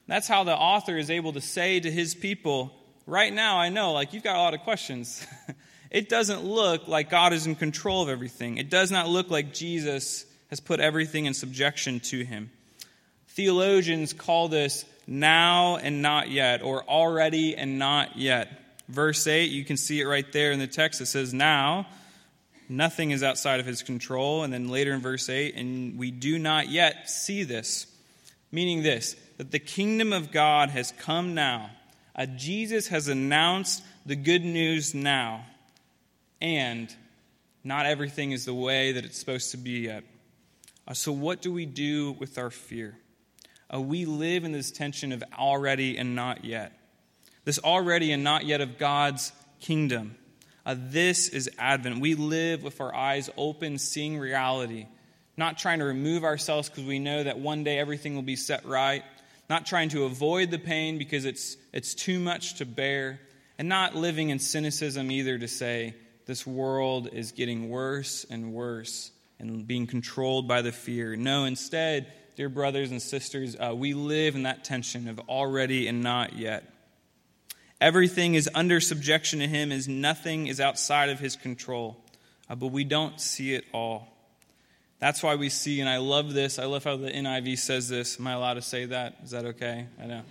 That's 0.07 0.27
how 0.27 0.43
the 0.43 0.55
author 0.55 0.98
is 0.98 1.12
able 1.12 1.34
to 1.34 1.41
say 1.41 1.79
to 1.79 1.91
his 1.91 2.15
people, 2.15 2.72
right 3.05 3.34
now, 3.34 3.57
I 3.60 3.69
know, 3.69 3.93
like, 3.93 4.13
you've 4.13 4.24
got 4.24 4.36
a 4.36 4.39
lot 4.39 4.53
of 4.53 4.62
questions. 4.62 5.25
it 5.92 6.10
doesn't 6.10 6.44
look 6.44 6.88
like 6.88 7.10
God 7.10 7.34
is 7.34 7.46
in 7.46 7.56
control 7.56 8.04
of 8.04 8.10
everything. 8.10 8.58
It 8.58 8.70
does 8.70 8.92
not 8.92 9.08
look 9.08 9.30
like 9.30 9.54
Jesus 9.54 10.25
has 10.50 10.60
put 10.60 10.80
everything 10.80 11.25
in 11.25 11.34
subjection 11.34 12.00
to 12.00 12.24
him. 12.24 12.51
Theologians 13.30 14.13
call 14.13 14.48
this 14.48 14.86
now 15.08 15.77
and 15.77 16.01
not 16.01 16.30
yet, 16.30 16.62
or 16.62 16.84
already 16.84 17.56
and 17.56 17.77
not 17.77 18.18
yet. 18.18 18.50
Verse 18.88 19.27
8, 19.27 19.51
you 19.51 19.65
can 19.65 19.77
see 19.77 20.00
it 20.00 20.06
right 20.06 20.32
there 20.32 20.51
in 20.51 20.60
the 20.60 20.68
text. 20.68 21.01
It 21.01 21.08
says, 21.08 21.34
Now, 21.34 21.88
nothing 22.70 23.12
is 23.12 23.24
outside 23.24 23.60
of 23.60 23.65
his 23.65 23.84
control. 23.84 24.44
And 24.44 24.54
then 24.54 24.70
later 24.70 24.94
in 24.94 25.01
verse 25.01 25.30
8, 25.30 25.56
and 25.56 25.98
we 25.98 26.12
do 26.12 26.39
not 26.39 26.70
yet 26.70 27.10
see 27.10 27.44
this. 27.44 27.88
Meaning 28.51 28.84
this, 28.84 29.15
that 29.38 29.51
the 29.51 29.60
kingdom 29.60 30.13
of 30.13 30.32
God 30.32 30.70
has 30.70 30.94
come 31.00 31.34
now. 31.34 31.72
Uh, 32.15 32.25
Jesus 32.25 32.88
has 32.88 33.08
announced 33.08 33.84
the 34.06 34.15
good 34.15 34.46
news 34.46 34.94
now. 34.94 35.46
And 36.42 36.94
not 37.63 37.86
everything 37.86 38.32
is 38.32 38.46
the 38.46 38.54
way 38.54 38.94
that 38.94 39.06
it's 39.06 39.18
supposed 39.18 39.51
to 39.51 39.58
be 39.58 39.82
yet. 39.82 40.04
Uh, 40.88 40.94
so, 40.94 41.12
what 41.12 41.42
do 41.42 41.51
we 41.51 41.65
do 41.65 42.12
with 42.13 42.38
our 42.38 42.51
fear? 42.51 42.96
Uh, 43.74 43.82
we 43.82 44.06
live 44.06 44.44
in 44.44 44.51
this 44.51 44.70
tension 44.72 45.12
of 45.12 45.24
already 45.38 45.98
and 45.98 46.15
not 46.15 46.46
yet. 46.46 46.77
This 47.44 47.60
already 47.60 48.12
and 48.12 48.24
not 48.24 48.46
yet 48.46 48.62
of 48.62 48.77
God's 48.77 49.32
kingdom. 49.60 50.15
Uh, 50.65 50.75
this 50.77 51.30
is 51.30 51.50
Advent. 51.58 52.00
We 52.00 52.15
live 52.15 52.63
with 52.63 52.82
our 52.82 52.94
eyes 52.94 53.30
open, 53.38 53.77
seeing 53.77 54.18
reality, 54.18 54.88
not 55.38 55.58
trying 55.58 55.80
to 55.80 55.86
remove 55.86 56.24
ourselves 56.24 56.70
because 56.70 56.86
we 56.86 57.00
know 57.00 57.24
that 57.24 57.39
one 57.39 57.63
day 57.63 57.80
everything 57.80 58.15
will 58.15 58.22
be 58.22 58.36
set 58.36 58.65
right, 58.65 59.04
not 59.50 59.65
trying 59.65 59.89
to 59.89 60.06
avoid 60.06 60.51
the 60.51 60.60
pain 60.60 60.98
because 60.98 61.25
it's, 61.25 61.58
it's 61.74 61.94
too 61.94 62.20
much 62.20 62.56
to 62.56 62.65
bear, 62.65 63.20
and 63.58 63.70
not 63.70 63.96
living 63.96 64.30
in 64.30 64.39
cynicism 64.39 65.10
either 65.12 65.38
to 65.38 65.48
say, 65.48 65.96
this 66.25 66.46
world 66.46 67.10
is 67.12 67.32
getting 67.32 67.70
worse 67.70 68.25
and 68.29 68.53
worse 68.53 69.12
and 69.39 69.67
being 69.67 69.88
controlled 69.88 70.48
by 70.48 70.62
the 70.62 70.72
fear. 70.72 71.15
No, 71.15 71.46
instead, 71.46 72.12
dear 72.36 72.50
brothers 72.50 72.91
and 72.91 73.01
sisters, 73.01 73.55
uh, 73.55 73.74
we 73.75 73.94
live 73.94 74.36
in 74.36 74.44
that 74.44 74.63
tension 74.63 75.08
of 75.08 75.20
already 75.29 75.88
and 75.88 76.01
not 76.01 76.34
yet. 76.34 76.72
Everything 77.82 78.36
is 78.36 78.50
under 78.55 78.79
subjection 78.79 79.39
to 79.39 79.48
Him, 79.48 79.72
as 79.72 79.88
nothing 79.88 80.48
is 80.48 80.60
outside 80.60 81.10
of 81.10 81.20
His 81.20 81.36
control. 81.36 81.98
Uh, 82.50 82.55
but 82.55 82.67
we 82.67 82.84
don't 82.84 83.20
see 83.20 83.53
it 83.53 83.65
all. 83.74 84.08
That's 85.00 85.22
why 85.22 85.36
we 85.36 85.50
see, 85.50 85.82
and 85.82 85.89
I 85.89 85.98
love 85.98 86.34
this. 86.34 86.58
I 86.58 86.65
love 86.65 86.86
how 86.86 86.96
the 86.96 87.12
NIV 87.12 87.60
says 87.60 87.89
this. 87.89 88.20
Am 88.20 88.25
I 88.27 88.34
allowed 88.34 88.53
to 88.53 88.62
say 88.62 88.86
that? 88.86 89.17
Is 89.24 89.32
that 89.32 89.46
okay? 89.46 89.88
I 90.01 90.05
know. 90.05 90.22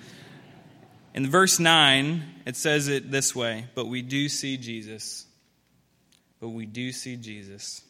In 1.15 1.31
verse 1.31 1.61
9, 1.61 2.25
it 2.47 2.57
says 2.57 2.89
it 2.89 3.11
this 3.11 3.37
way 3.37 3.67
But 3.75 3.87
we 3.87 4.03
do 4.03 4.29
see 4.29 4.57
Jesus. 4.57 5.27
But 6.45 6.51
we 6.51 6.67
do 6.67 6.93
see 6.93 7.17
Jesus. 7.17 7.81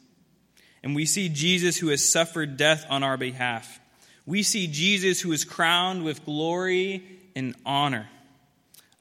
And 0.84 0.94
we 0.94 1.06
see 1.06 1.28
Jesus 1.28 1.76
who 1.76 1.88
has 1.88 2.08
suffered 2.08 2.56
death 2.56 2.86
on 2.88 3.02
our 3.02 3.16
behalf. 3.16 3.80
We 4.26 4.44
see 4.44 4.68
Jesus 4.68 5.20
who 5.20 5.32
is 5.32 5.44
crowned 5.44 6.04
with 6.04 6.24
glory 6.24 7.02
and 7.34 7.56
honor. 7.66 8.08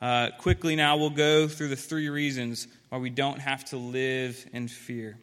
Uh, 0.01 0.31
quickly 0.39 0.75
now, 0.75 0.97
we'll 0.97 1.11
go 1.11 1.47
through 1.47 1.67
the 1.67 1.75
three 1.75 2.09
reasons 2.09 2.67
why 2.89 2.97
we 2.97 3.11
don't 3.11 3.41
have 3.41 3.63
to 3.65 3.77
live 3.77 4.43
in 4.53 4.67
fear. 4.67 5.19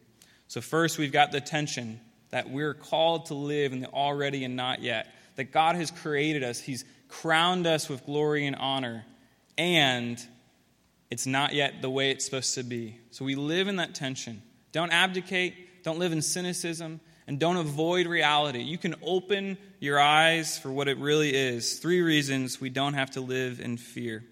So, 0.47 0.61
first, 0.61 0.97
we've 0.97 1.11
got 1.11 1.33
the 1.33 1.41
tension 1.41 1.99
that 2.29 2.49
we're 2.49 2.73
called 2.73 3.25
to 3.25 3.33
live 3.33 3.73
in 3.73 3.81
the 3.81 3.89
already 3.89 4.45
and 4.45 4.55
not 4.55 4.81
yet. 4.81 5.13
That 5.35 5.51
God 5.51 5.75
has 5.75 5.91
created 5.91 6.41
us, 6.41 6.57
He's 6.57 6.85
crowned 7.09 7.67
us 7.67 7.89
with 7.89 8.05
glory 8.05 8.47
and 8.47 8.55
honor, 8.55 9.03
and 9.57 10.25
it's 11.11 11.27
not 11.27 11.53
yet 11.53 11.81
the 11.81 11.89
way 11.89 12.09
it's 12.09 12.25
supposed 12.25 12.55
to 12.55 12.63
be. 12.63 12.97
So, 13.11 13.23
we 13.23 13.35
live 13.35 13.67
in 13.67 13.75
that 13.75 13.93
tension. 13.93 14.41
Don't 14.71 14.91
abdicate 14.91 15.53
don't 15.83 15.99
live 15.99 16.11
in 16.11 16.21
cynicism, 16.21 16.99
and 17.27 17.39
don't 17.39 17.57
avoid 17.57 18.07
reality. 18.07 18.61
You 18.61 18.77
can 18.77 18.95
open 19.01 19.57
your 19.79 19.99
eyes 19.99 20.57
for 20.57 20.71
what 20.71 20.87
it 20.87 20.97
really 20.97 21.33
is. 21.33 21.79
Three 21.79 22.01
reasons 22.01 22.59
we 22.59 22.69
don't 22.69 22.93
have 22.93 23.11
to 23.11 23.21
live 23.21 23.59
in 23.59 23.77
fear. 23.77 24.23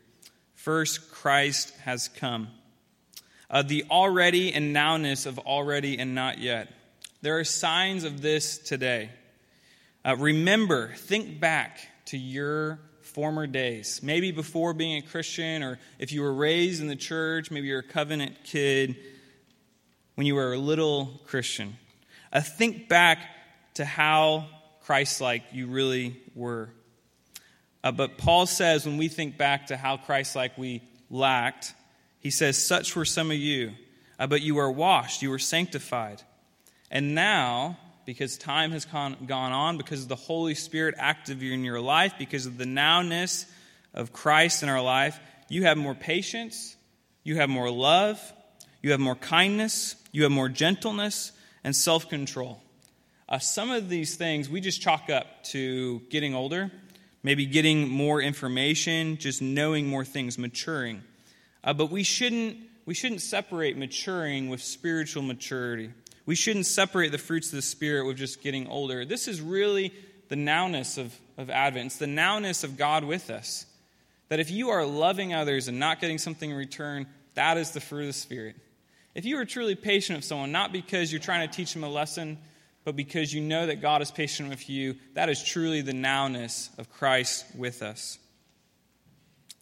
First, 0.53 1.11
Christ 1.11 1.73
has 1.83 2.07
come. 2.07 2.49
Uh, 3.49 3.63
the 3.63 3.85
already 3.89 4.53
and 4.53 4.75
nowness 4.75 5.25
of 5.25 5.39
already 5.39 5.97
and 5.97 6.13
not 6.13 6.39
yet. 6.39 6.71
There 7.21 7.39
are 7.39 7.43
signs 7.43 8.03
of 8.03 8.21
this 8.21 8.57
today. 8.57 9.09
Uh, 10.05 10.15
remember, 10.17 10.93
think 10.95 11.39
back 11.39 11.79
to 12.05 12.17
your 12.17 12.79
former 13.09 13.47
days. 13.47 14.01
Maybe 14.03 14.31
before 14.31 14.73
being 14.73 14.97
a 14.97 15.01
Christian, 15.01 15.63
or 15.63 15.79
if 15.97 16.11
you 16.11 16.21
were 16.21 16.33
raised 16.33 16.81
in 16.81 16.87
the 16.87 16.95
church, 16.95 17.51
maybe 17.51 17.67
you're 17.67 17.79
a 17.79 17.83
covenant 17.83 18.43
kid 18.43 18.95
when 20.15 20.27
you 20.27 20.35
were 20.35 20.53
a 20.53 20.57
little 20.57 21.19
Christian. 21.25 21.77
Uh, 22.31 22.41
think 22.41 22.87
back 22.87 23.19
to 23.75 23.85
how 23.85 24.45
Christ 24.81 25.21
like 25.21 25.43
you 25.51 25.67
really 25.67 26.21
were. 26.35 26.69
Uh, 27.83 27.91
but 27.91 28.17
Paul 28.17 28.45
says 28.45 28.85
when 28.85 28.97
we 28.97 29.07
think 29.07 29.37
back 29.37 29.67
to 29.67 29.77
how 29.77 29.97
Christ 29.97 30.35
like 30.35 30.57
we 30.57 30.81
lacked, 31.09 31.73
he 32.19 32.29
says, 32.29 32.63
Such 32.63 32.95
were 32.95 33.05
some 33.05 33.31
of 33.31 33.37
you, 33.37 33.71
uh, 34.19 34.27
but 34.27 34.41
you 34.41 34.55
were 34.55 34.71
washed, 34.71 35.21
you 35.21 35.29
were 35.29 35.39
sanctified. 35.39 36.21
And 36.91 37.15
now, 37.15 37.77
because 38.09 38.39
time 38.39 38.71
has 38.71 38.85
gone, 38.85 39.15
gone 39.27 39.51
on, 39.51 39.77
because 39.77 40.01
of 40.01 40.07
the 40.07 40.15
Holy 40.15 40.55
Spirit 40.55 40.95
active 40.97 41.43
in 41.43 41.63
your 41.63 41.79
life, 41.79 42.15
because 42.17 42.47
of 42.47 42.57
the 42.57 42.65
nowness 42.65 43.45
of 43.93 44.11
Christ 44.11 44.63
in 44.63 44.69
our 44.69 44.81
life, 44.81 45.19
you 45.47 45.65
have 45.65 45.77
more 45.77 45.93
patience, 45.93 46.75
you 47.23 47.35
have 47.35 47.49
more 47.49 47.69
love, 47.69 48.19
you 48.81 48.89
have 48.89 48.99
more 48.99 49.13
kindness, 49.13 49.95
you 50.11 50.23
have 50.23 50.31
more 50.31 50.49
gentleness 50.49 51.33
and 51.63 51.75
self 51.75 52.09
control. 52.09 52.63
Uh, 53.27 53.37
some 53.37 53.69
of 53.69 53.89
these 53.89 54.15
things 54.15 54.49
we 54.49 54.59
just 54.59 54.81
chalk 54.81 55.11
up 55.11 55.43
to 55.43 55.99
getting 56.09 56.33
older, 56.33 56.71
maybe 57.21 57.45
getting 57.45 57.87
more 57.87 58.19
information, 58.19 59.17
just 59.17 59.39
knowing 59.39 59.85
more 59.85 60.03
things, 60.03 60.39
maturing. 60.39 61.03
Uh, 61.63 61.73
but 61.73 61.91
we 61.91 62.01
shouldn't, 62.01 62.57
we 62.87 62.95
shouldn't 62.95 63.21
separate 63.21 63.77
maturing 63.77 64.49
with 64.49 64.63
spiritual 64.63 65.21
maturity. 65.21 65.91
We 66.29 66.35
shouldn't 66.35 66.67
separate 66.67 67.11
the 67.11 67.17
fruits 67.17 67.47
of 67.47 67.53
the 67.53 67.63
Spirit 67.63 68.05
with 68.05 68.17
just 68.17 68.43
getting 68.43 68.67
older. 68.67 69.03
This 69.03 69.27
is 69.27 69.41
really 69.41 69.91
the 70.27 70.35
nowness 70.35 70.99
of, 70.99 71.11
of 71.39 71.49
Advent. 71.49 71.87
It's 71.87 71.97
the 71.97 72.05
nowness 72.05 72.63
of 72.63 72.77
God 72.77 73.03
with 73.03 73.31
us. 73.31 73.65
That 74.27 74.39
if 74.39 74.51
you 74.51 74.69
are 74.69 74.85
loving 74.85 75.33
others 75.33 75.67
and 75.67 75.79
not 75.79 75.99
getting 75.99 76.19
something 76.19 76.51
in 76.51 76.55
return, 76.55 77.07
that 77.33 77.57
is 77.57 77.71
the 77.71 77.79
fruit 77.79 78.01
of 78.01 78.05
the 78.05 78.13
Spirit. 78.13 78.57
If 79.15 79.25
you 79.25 79.39
are 79.39 79.45
truly 79.45 79.73
patient 79.73 80.19
with 80.19 80.23
someone, 80.23 80.51
not 80.51 80.71
because 80.71 81.11
you're 81.11 81.19
trying 81.19 81.49
to 81.49 81.55
teach 81.55 81.73
them 81.73 81.83
a 81.83 81.89
lesson, 81.89 82.37
but 82.85 82.95
because 82.95 83.33
you 83.33 83.41
know 83.41 83.65
that 83.65 83.81
God 83.81 84.03
is 84.03 84.11
patient 84.11 84.49
with 84.49 84.69
you, 84.69 84.97
that 85.15 85.29
is 85.29 85.43
truly 85.43 85.81
the 85.81 85.93
nowness 85.93 86.69
of 86.77 86.91
Christ 86.91 87.43
with 87.55 87.81
us. 87.81 88.19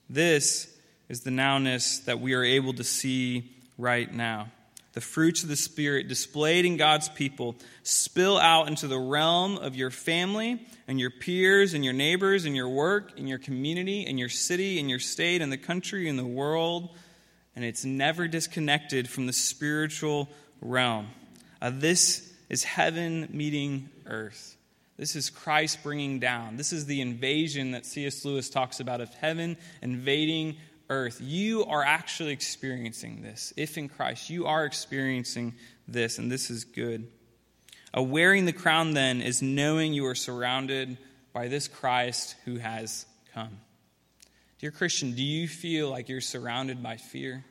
This 0.09 0.69
is 1.07 1.21
the 1.21 1.31
nowness 1.31 2.03
that 2.03 2.19
we 2.19 2.33
are 2.33 2.43
able 2.43 2.73
to 2.73 2.83
see 2.83 3.55
right 3.77 4.13
now. 4.13 4.49
The 4.97 5.01
fruits 5.01 5.43
of 5.43 5.49
the 5.49 5.55
Spirit 5.55 6.07
displayed 6.07 6.65
in 6.65 6.75
God's 6.75 7.07
people 7.07 7.55
spill 7.83 8.35
out 8.39 8.67
into 8.67 8.87
the 8.87 8.97
realm 8.97 9.59
of 9.59 9.75
your 9.75 9.91
family 9.91 10.59
and 10.87 10.99
your 10.99 11.11
peers 11.11 11.75
and 11.75 11.85
your 11.85 11.93
neighbors 11.93 12.45
and 12.45 12.55
your 12.55 12.67
work 12.67 13.11
and 13.15 13.29
your 13.29 13.37
community 13.37 14.07
and 14.07 14.17
your 14.17 14.27
city 14.27 14.79
and 14.79 14.89
your 14.89 14.97
state 14.97 15.43
and 15.43 15.51
the 15.51 15.57
country 15.57 16.09
and 16.09 16.17
the 16.17 16.25
world 16.25 16.89
and 17.55 17.63
it's 17.63 17.85
never 17.85 18.27
disconnected 18.27 19.07
from 19.07 19.27
the 19.27 19.33
spiritual 19.33 20.29
realm. 20.61 21.09
Uh, 21.61 21.69
this 21.71 22.33
is 22.49 22.63
heaven 22.63 23.29
meeting 23.31 23.89
earth. 24.07 24.57
This 24.97 25.15
is 25.15 25.29
Christ 25.29 25.83
bringing 25.83 26.19
down. 26.19 26.57
This 26.57 26.73
is 26.73 26.87
the 26.87 27.01
invasion 27.01 27.73
that 27.73 27.85
C.S. 27.85 28.25
Lewis 28.25 28.49
talks 28.49 28.79
about 28.79 28.99
of 28.99 29.13
heaven 29.13 29.57
invading 29.83 30.57
earth. 30.89 31.19
You 31.21 31.65
are 31.65 31.83
actually 31.83 32.31
experiencing 32.31 33.21
this. 33.21 33.53
If 33.57 33.77
in 33.77 33.89
Christ, 33.89 34.29
you 34.29 34.45
are 34.45 34.65
experiencing 34.65 35.55
this, 35.87 36.17
and 36.17 36.31
this 36.31 36.49
is 36.49 36.63
good. 36.63 37.07
A 37.93 38.01
wearing 38.01 38.45
the 38.45 38.53
crown, 38.53 38.93
then, 38.93 39.21
is 39.21 39.41
knowing 39.41 39.93
you 39.93 40.05
are 40.05 40.15
surrounded 40.15 40.97
by 41.33 41.47
this 41.47 41.67
Christ 41.67 42.35
who 42.45 42.57
has 42.57 43.05
come. 43.33 43.59
Dear 44.59 44.71
Christian, 44.71 45.13
do 45.13 45.23
you 45.23 45.47
feel 45.47 45.89
like 45.89 46.09
you're 46.09 46.21
surrounded 46.21 46.81
by 46.81 46.97
fear? 46.97 47.45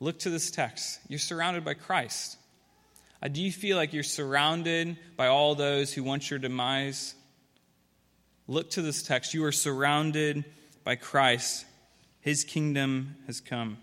Look 0.00 0.20
to 0.20 0.30
this 0.30 0.50
text. 0.50 1.00
You're 1.08 1.18
surrounded 1.18 1.64
by 1.64 1.74
Christ. 1.74 2.38
Uh, 3.22 3.28
do 3.28 3.42
you 3.42 3.52
feel 3.52 3.76
like 3.76 3.92
you're 3.92 4.02
surrounded 4.02 4.98
by 5.16 5.28
all 5.28 5.54
those 5.54 5.92
who 5.92 6.02
want 6.02 6.30
your 6.30 6.38
demise? 6.38 7.14
Look 8.46 8.70
to 8.72 8.82
this 8.82 9.02
text. 9.02 9.34
You 9.34 9.44
are 9.44 9.52
surrounded 9.52 10.44
by 10.84 10.96
Christ. 10.96 11.64
His 12.26 12.42
kingdom 12.42 13.14
has 13.28 13.40
come. 13.40 13.78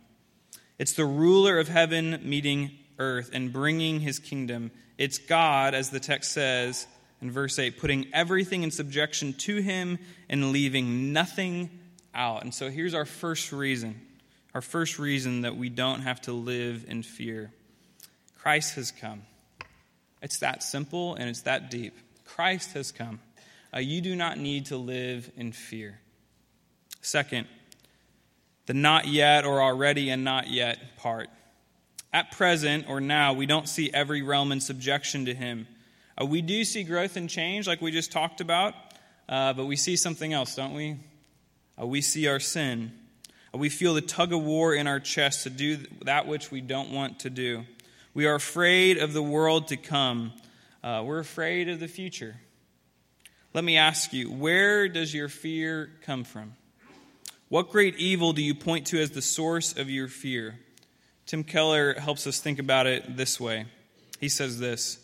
It's 0.77 0.91
the 0.91 1.05
ruler 1.05 1.59
of 1.59 1.69
heaven 1.69 2.19
meeting 2.23 2.71
earth 2.99 3.29
and 3.31 3.53
bringing 3.53 4.01
his 4.01 4.19
kingdom. 4.19 4.71
It's 4.97 5.17
God, 5.17 5.73
as 5.73 5.91
the 5.91 6.01
text 6.01 6.33
says 6.33 6.85
in 7.21 7.31
verse 7.31 7.57
8, 7.57 7.77
putting 7.77 8.07
everything 8.11 8.63
in 8.63 8.71
subjection 8.71 9.31
to 9.31 9.61
him 9.61 9.97
and 10.27 10.51
leaving 10.51 11.13
nothing 11.13 11.69
out. 12.13 12.43
And 12.43 12.53
so 12.53 12.69
here's 12.69 12.93
our 12.93 13.05
first 13.05 13.53
reason 13.53 13.97
our 14.53 14.61
first 14.61 14.99
reason 14.99 15.43
that 15.43 15.55
we 15.55 15.69
don't 15.69 16.01
have 16.01 16.19
to 16.23 16.33
live 16.33 16.83
in 16.89 17.01
fear. 17.01 17.49
Christ 18.39 18.75
has 18.75 18.91
come. 18.91 19.21
It's 20.21 20.39
that 20.39 20.63
simple 20.63 21.15
and 21.15 21.29
it's 21.29 21.43
that 21.43 21.71
deep. 21.71 21.97
Christ 22.25 22.73
has 22.73 22.91
come. 22.91 23.21
Uh, 23.73 23.79
you 23.79 24.01
do 24.01 24.17
not 24.17 24.37
need 24.37 24.65
to 24.65 24.75
live 24.75 25.31
in 25.37 25.53
fear. 25.53 26.01
Second, 27.01 27.47
the 28.65 28.73
not 28.73 29.07
yet 29.07 29.45
or 29.45 29.61
already 29.61 30.09
and 30.09 30.23
not 30.23 30.49
yet 30.49 30.97
part. 30.97 31.29
At 32.11 32.31
present 32.31 32.87
or 32.87 33.01
now, 33.01 33.33
we 33.33 33.45
don't 33.45 33.67
see 33.67 33.91
every 33.91 34.21
realm 34.21 34.51
in 34.51 34.61
subjection 34.61 35.25
to 35.25 35.33
Him. 35.33 35.67
Uh, 36.19 36.25
we 36.25 36.41
do 36.41 36.63
see 36.63 36.83
growth 36.83 37.17
and 37.17 37.29
change, 37.29 37.67
like 37.67 37.81
we 37.81 37.91
just 37.91 38.11
talked 38.11 38.39
about, 38.39 38.75
uh, 39.27 39.53
but 39.53 39.65
we 39.65 39.75
see 39.75 39.95
something 39.95 40.31
else, 40.31 40.55
don't 40.55 40.73
we? 40.73 40.97
Uh, 41.81 41.87
we 41.87 42.01
see 42.01 42.27
our 42.27 42.39
sin. 42.39 42.91
Uh, 43.53 43.57
we 43.57 43.69
feel 43.69 43.95
the 43.95 44.01
tug 44.01 44.31
of 44.31 44.43
war 44.43 44.75
in 44.75 44.85
our 44.85 44.99
chest 44.99 45.43
to 45.43 45.49
do 45.49 45.77
that 46.05 46.27
which 46.27 46.51
we 46.51 46.61
don't 46.61 46.91
want 46.91 47.21
to 47.21 47.29
do. 47.29 47.65
We 48.13 48.27
are 48.27 48.35
afraid 48.35 48.97
of 48.99 49.13
the 49.13 49.23
world 49.23 49.69
to 49.69 49.77
come. 49.77 50.33
Uh, 50.83 51.01
we're 51.03 51.19
afraid 51.19 51.67
of 51.67 51.79
the 51.79 51.87
future. 51.87 52.35
Let 53.55 53.63
me 53.63 53.77
ask 53.77 54.13
you, 54.13 54.31
where 54.31 54.87
does 54.87 55.13
your 55.13 55.29
fear 55.29 55.89
come 56.03 56.23
from? 56.23 56.53
What 57.53 57.69
great 57.69 57.97
evil 57.97 58.33
do 58.33 58.41
you 58.41 58.55
point 58.55 58.87
to 58.87 58.99
as 58.99 59.11
the 59.11 59.21
source 59.21 59.77
of 59.77 59.87
your 59.87 60.07
fear? 60.07 60.55
Tim 61.27 61.43
Keller 61.43 61.93
helps 61.93 62.25
us 62.25 62.39
think 62.39 62.57
about 62.57 62.87
it 62.87 63.15
this 63.15 63.39
way. 63.39 63.65
He 64.19 64.27
says 64.27 64.57
this 64.57 64.97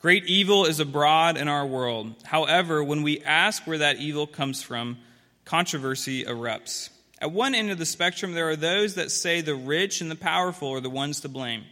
Great 0.00 0.24
evil 0.24 0.64
is 0.64 0.80
abroad 0.80 1.36
in 1.36 1.48
our 1.48 1.66
world. 1.66 2.14
However, 2.24 2.82
when 2.82 3.02
we 3.02 3.20
ask 3.20 3.66
where 3.66 3.76
that 3.76 3.98
evil 3.98 4.26
comes 4.26 4.62
from, 4.62 4.96
controversy 5.44 6.24
erupts. 6.24 6.88
At 7.20 7.32
one 7.32 7.54
end 7.54 7.70
of 7.70 7.76
the 7.76 7.84
spectrum, 7.84 8.32
there 8.32 8.48
are 8.48 8.56
those 8.56 8.94
that 8.94 9.10
say 9.10 9.42
the 9.42 9.54
rich 9.54 10.00
and 10.00 10.10
the 10.10 10.16
powerful 10.16 10.72
are 10.72 10.80
the 10.80 10.88
ones 10.88 11.20
to 11.20 11.28
blame. 11.28 11.64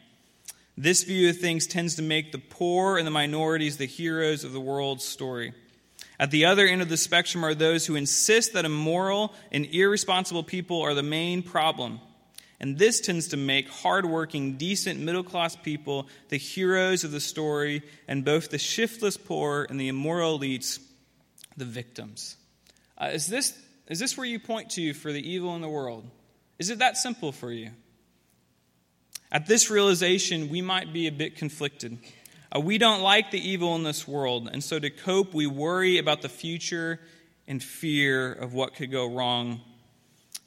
This 0.76 1.02
view 1.02 1.30
of 1.30 1.38
things 1.38 1.66
tends 1.66 1.94
to 1.94 2.02
make 2.02 2.30
the 2.30 2.38
poor 2.38 2.98
and 2.98 3.06
the 3.06 3.10
minorities 3.10 3.78
the 3.78 3.86
heroes 3.86 4.44
of 4.44 4.52
the 4.52 4.60
world's 4.60 5.02
story. 5.06 5.54
At 6.20 6.30
the 6.30 6.44
other 6.44 6.66
end 6.66 6.82
of 6.82 6.90
the 6.90 6.98
spectrum 6.98 7.46
are 7.46 7.54
those 7.54 7.86
who 7.86 7.96
insist 7.96 8.52
that 8.52 8.66
immoral 8.66 9.32
and 9.50 9.64
irresponsible 9.64 10.42
people 10.42 10.82
are 10.82 10.92
the 10.92 11.02
main 11.02 11.42
problem. 11.42 11.98
And 12.60 12.76
this 12.76 13.00
tends 13.00 13.28
to 13.28 13.38
make 13.38 13.70
hardworking, 13.70 14.58
decent, 14.58 15.00
middle 15.00 15.22
class 15.22 15.56
people 15.56 16.08
the 16.28 16.36
heroes 16.36 17.04
of 17.04 17.10
the 17.10 17.20
story, 17.20 17.82
and 18.06 18.22
both 18.22 18.50
the 18.50 18.58
shiftless 18.58 19.16
poor 19.16 19.66
and 19.70 19.80
the 19.80 19.88
immoral 19.88 20.38
elites 20.38 20.78
the 21.56 21.64
victims. 21.64 22.36
Uh, 22.98 23.12
is, 23.14 23.26
this, 23.26 23.58
is 23.88 23.98
this 23.98 24.18
where 24.18 24.26
you 24.26 24.38
point 24.38 24.68
to 24.72 24.92
for 24.92 25.12
the 25.12 25.26
evil 25.26 25.56
in 25.56 25.62
the 25.62 25.70
world? 25.70 26.04
Is 26.58 26.68
it 26.68 26.80
that 26.80 26.98
simple 26.98 27.32
for 27.32 27.50
you? 27.50 27.70
At 29.32 29.46
this 29.46 29.70
realization, 29.70 30.50
we 30.50 30.60
might 30.60 30.92
be 30.92 31.06
a 31.06 31.12
bit 31.12 31.36
conflicted. 31.36 31.96
Uh, 32.54 32.60
we 32.60 32.78
don't 32.78 33.00
like 33.00 33.30
the 33.30 33.48
evil 33.48 33.76
in 33.76 33.84
this 33.84 34.08
world, 34.08 34.48
and 34.52 34.62
so 34.62 34.78
to 34.78 34.90
cope, 34.90 35.32
we 35.34 35.46
worry 35.46 35.98
about 35.98 36.20
the 36.20 36.28
future 36.28 36.98
and 37.46 37.62
fear 37.62 38.32
of 38.32 38.54
what 38.54 38.74
could 38.74 38.90
go 38.90 39.06
wrong. 39.06 39.60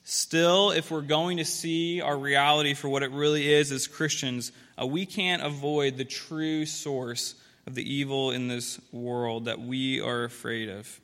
Still, 0.03 0.71
if 0.71 0.91
we're 0.91 1.01
going 1.01 1.37
to 1.37 1.45
see 1.45 2.01
our 2.01 2.17
reality 2.17 2.73
for 2.73 2.89
what 2.89 3.03
it 3.03 3.11
really 3.11 3.51
is 3.51 3.71
as 3.71 3.87
Christians, 3.87 4.51
uh, 4.79 4.85
we 4.85 5.05
can't 5.05 5.41
avoid 5.41 5.95
the 5.95 6.03
true 6.03 6.65
source 6.65 7.35
of 7.65 7.75
the 7.75 7.93
evil 7.93 8.31
in 8.31 8.49
this 8.49 8.81
world 8.91 9.45
that 9.45 9.61
we 9.61 10.01
are 10.01 10.25
afraid 10.25 10.69
of. 10.69 10.99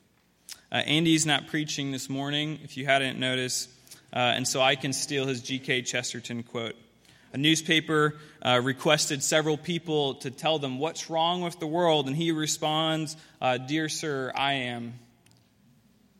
Uh, 0.70 0.76
Andy's 0.76 1.24
not 1.24 1.46
preaching 1.46 1.92
this 1.92 2.10
morning, 2.10 2.60
if 2.62 2.76
you 2.76 2.84
hadn't 2.84 3.18
noticed, 3.18 3.70
uh, 4.12 4.18
and 4.18 4.46
so 4.46 4.60
I 4.60 4.76
can 4.76 4.92
steal 4.92 5.26
his 5.26 5.40
G.K. 5.40 5.82
Chesterton 5.82 6.42
quote. 6.42 6.76
A 7.32 7.38
newspaper 7.38 8.16
uh, 8.42 8.60
requested 8.62 9.22
several 9.22 9.56
people 9.56 10.14
to 10.16 10.30
tell 10.30 10.58
them 10.58 10.78
what's 10.78 11.08
wrong 11.08 11.42
with 11.42 11.60
the 11.60 11.66
world, 11.66 12.08
and 12.08 12.16
he 12.16 12.32
responds, 12.32 13.16
uh, 13.40 13.58
Dear 13.58 13.88
sir, 13.88 14.32
I 14.34 14.52
am. 14.54 14.94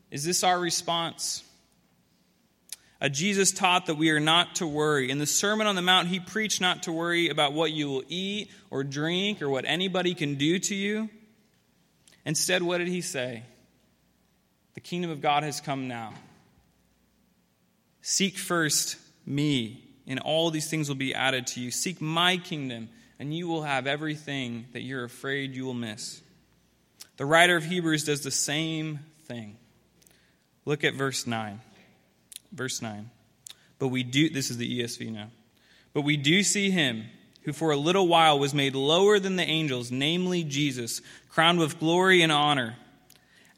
Is 0.09 0.23
this 0.23 0.43
our 0.43 0.57
response? 0.57 1.43
Uh, 3.01 3.09
Jesus 3.09 3.51
taught 3.51 3.87
that 3.87 3.95
we 3.95 4.11
are 4.11 4.19
not 4.19 4.55
to 4.55 4.67
worry. 4.67 5.09
In 5.09 5.17
the 5.17 5.25
Sermon 5.25 5.67
on 5.67 5.75
the 5.75 5.81
Mount, 5.81 6.07
he 6.07 6.19
preached 6.19 6.61
not 6.61 6.83
to 6.83 6.91
worry 6.91 7.29
about 7.29 7.51
what 7.51 7.71
you 7.71 7.89
will 7.89 8.03
eat 8.07 8.51
or 8.69 8.83
drink 8.83 9.41
or 9.41 9.49
what 9.49 9.65
anybody 9.65 10.13
can 10.13 10.35
do 10.35 10.59
to 10.59 10.75
you. 10.75 11.09
Instead, 12.25 12.61
what 12.61 12.77
did 12.77 12.87
he 12.87 13.01
say? 13.01 13.43
The 14.75 14.81
kingdom 14.81 15.11
of 15.11 15.19
God 15.19 15.43
has 15.43 15.59
come 15.59 15.87
now. 15.87 16.13
Seek 18.01 18.37
first 18.37 18.97
me 19.25 19.90
and 20.11 20.19
all 20.19 20.51
these 20.51 20.69
things 20.69 20.89
will 20.89 20.95
be 20.95 21.15
added 21.15 21.47
to 21.47 21.61
you. 21.61 21.71
Seek 21.71 22.01
my 22.01 22.37
kingdom, 22.37 22.89
and 23.17 23.33
you 23.33 23.47
will 23.47 23.63
have 23.63 23.87
everything 23.87 24.65
that 24.73 24.81
you're 24.81 25.05
afraid 25.05 25.55
you 25.55 25.65
will 25.65 25.73
miss. 25.73 26.21
The 27.17 27.25
writer 27.25 27.55
of 27.55 27.63
Hebrews 27.63 28.03
does 28.03 28.21
the 28.21 28.31
same 28.31 28.99
thing. 29.25 29.57
Look 30.65 30.83
at 30.83 30.93
verse 30.93 31.25
9. 31.25 31.61
Verse 32.51 32.81
9. 32.81 33.09
But 33.79 33.87
we 33.87 34.03
do, 34.03 34.29
this 34.29 34.51
is 34.51 34.57
the 34.57 34.81
ESV 34.81 35.11
now. 35.11 35.29
But 35.93 36.01
we 36.01 36.17
do 36.17 36.43
see 36.43 36.71
him 36.71 37.05
who 37.43 37.53
for 37.53 37.71
a 37.71 37.77
little 37.77 38.07
while 38.07 38.37
was 38.37 38.53
made 38.53 38.75
lower 38.75 39.17
than 39.17 39.35
the 39.35 39.43
angels, 39.43 39.91
namely 39.91 40.43
Jesus, 40.43 41.01
crowned 41.29 41.59
with 41.59 41.79
glory 41.79 42.21
and 42.21 42.31
honor. 42.31 42.75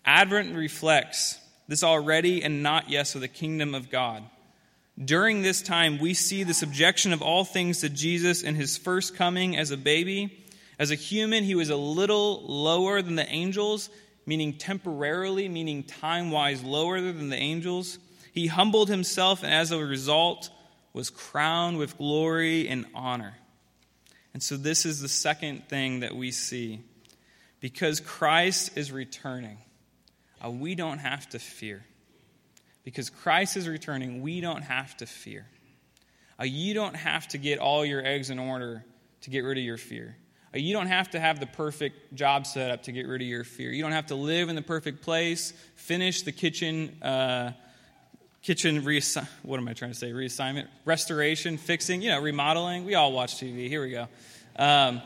Advent 0.06 0.56
reflects 0.56 1.40
this 1.68 1.84
already 1.84 2.44
and 2.44 2.64
not 2.64 2.90
yes 2.90 3.16
of 3.16 3.22
the 3.22 3.28
kingdom 3.28 3.74
of 3.74 3.90
God. 3.90 4.24
During 5.02 5.42
this 5.42 5.62
time, 5.62 5.98
we 5.98 6.14
see 6.14 6.44
the 6.44 6.54
subjection 6.54 7.14
of 7.14 7.22
all 7.22 7.44
things 7.44 7.82
to 7.82 7.90
Jesus 7.90 8.44
in 8.44 8.56
his 8.56 8.78
first 8.78 9.16
coming 9.16 9.58
as 9.58 9.72
a 9.72 9.78
baby. 9.78 10.46
As 10.78 10.92
a 10.92 10.96
human, 10.96 11.44
he 11.44 11.56
was 11.56 11.70
a 11.70 11.76
little 11.76 12.44
lower 12.44 13.02
than 13.02 13.16
the 13.16 13.28
angels, 13.28 13.90
meaning 14.26 14.54
temporarily, 14.54 15.50
meaning 15.50 15.84
time 15.84 16.30
wise 16.30 16.64
lower 16.64 17.02
than 17.02 17.30
the 17.30 17.38
angels. 17.38 17.98
He 18.34 18.48
humbled 18.48 18.90
himself 18.90 19.44
and 19.44 19.54
as 19.54 19.72
a 19.72 19.84
result 19.84 20.50
was 20.94 21.10
crowned 21.10 21.78
with 21.78 21.98
glory 21.98 22.68
and 22.68 22.86
honor. 22.94 23.34
And 24.34 24.44
so, 24.44 24.58
this 24.58 24.86
is 24.86 25.00
the 25.00 25.08
second 25.08 25.68
thing 25.70 26.02
that 26.02 26.16
we 26.16 26.32
see. 26.32 26.82
Because 27.60 28.00
Christ 28.00 28.78
is 28.78 28.92
returning, 28.92 29.58
uh, 30.44 30.50
we 30.50 30.76
don't 30.76 31.00
have 31.00 31.30
to 31.30 31.40
fear 31.40 31.84
because 32.84 33.10
Christ 33.10 33.58
is 33.58 33.68
returning, 33.68 34.22
we 34.22 34.42
don't 34.42 34.62
have 34.62 34.96
to 34.98 35.06
fear. 35.06 35.46
Uh, 36.40 36.44
you 36.44 36.74
don't 36.74 36.96
have 36.96 37.28
to 37.30 37.38
get 37.38 37.60
all 37.60 37.86
your 37.86 38.06
eggs 38.06 38.30
in 38.30 38.40
order 38.40 38.84
to 39.22 39.30
get 39.30 39.42
rid 39.42 39.58
of 39.58 39.64
your 39.64 39.78
fear. 39.78 40.18
Uh, 40.54 40.58
you 40.58 40.74
don't 40.74 40.88
have 40.88 41.12
to 41.12 41.20
have 41.20 41.40
the 41.40 41.46
perfect 41.46 42.14
job 42.14 42.46
set 42.46 42.72
up 42.72 42.84
to 42.84 42.92
get 42.92 43.08
rid 43.08 43.22
of 43.22 43.28
your 43.28 43.44
fear. 43.44 43.72
You 43.72 43.84
don't 43.84 43.94
have 43.94 44.08
to 44.08 44.16
live 44.16 44.50
in 44.50 44.56
the 44.56 44.62
perfect 44.62 45.02
place, 45.02 45.54
finish 45.76 46.24
the 46.24 46.32
kitchen. 46.32 47.02
Uh, 47.02 47.54
kitchen 48.42 48.82
reassi- 48.82 49.28
what 49.44 49.58
am 49.58 49.68
I 49.68 49.74
trying 49.74 49.92
to 49.92 49.98
say? 49.98 50.12
Reassignment, 50.12 50.68
restoration, 50.84 51.58
fixing, 51.58 52.02
you 52.02 52.10
know, 52.10 52.22
remodeling. 52.22 52.84
We 52.84 52.96
all 52.96 53.14
watch 53.14 53.36
TV. 53.38 53.70
Here 53.70 53.82
we 53.82 53.92
go. 53.92 54.08
Um, 54.58 55.02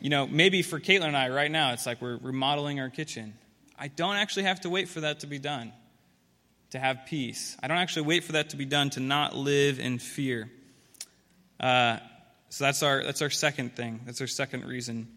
you 0.00 0.10
know, 0.10 0.26
maybe 0.26 0.62
for 0.62 0.80
Caitlin 0.80 1.06
and 1.06 1.16
I 1.16 1.28
right 1.28 1.50
now, 1.50 1.72
it's 1.72 1.86
like 1.86 2.02
we're 2.02 2.16
remodeling 2.16 2.80
our 2.80 2.90
kitchen. 2.90 3.34
I 3.78 3.88
don't 3.88 4.16
actually 4.16 4.44
have 4.44 4.60
to 4.62 4.70
wait 4.70 4.88
for 4.88 5.02
that 5.02 5.20
to 5.20 5.26
be 5.26 5.38
done 5.38 5.72
to 6.76 6.80
have 6.80 7.06
peace. 7.06 7.56
I 7.62 7.68
don't 7.68 7.78
actually 7.78 8.06
wait 8.06 8.24
for 8.24 8.32
that 8.32 8.50
to 8.50 8.56
be 8.56 8.66
done 8.66 8.90
to 8.90 9.00
not 9.00 9.34
live 9.34 9.80
in 9.80 9.98
fear. 9.98 10.50
Uh, 11.58 11.98
so 12.50 12.64
that's 12.64 12.82
our, 12.82 13.02
that's 13.02 13.22
our 13.22 13.30
second 13.30 13.74
thing. 13.74 14.00
That's 14.04 14.20
our 14.20 14.26
second 14.26 14.64
reason. 14.64 15.08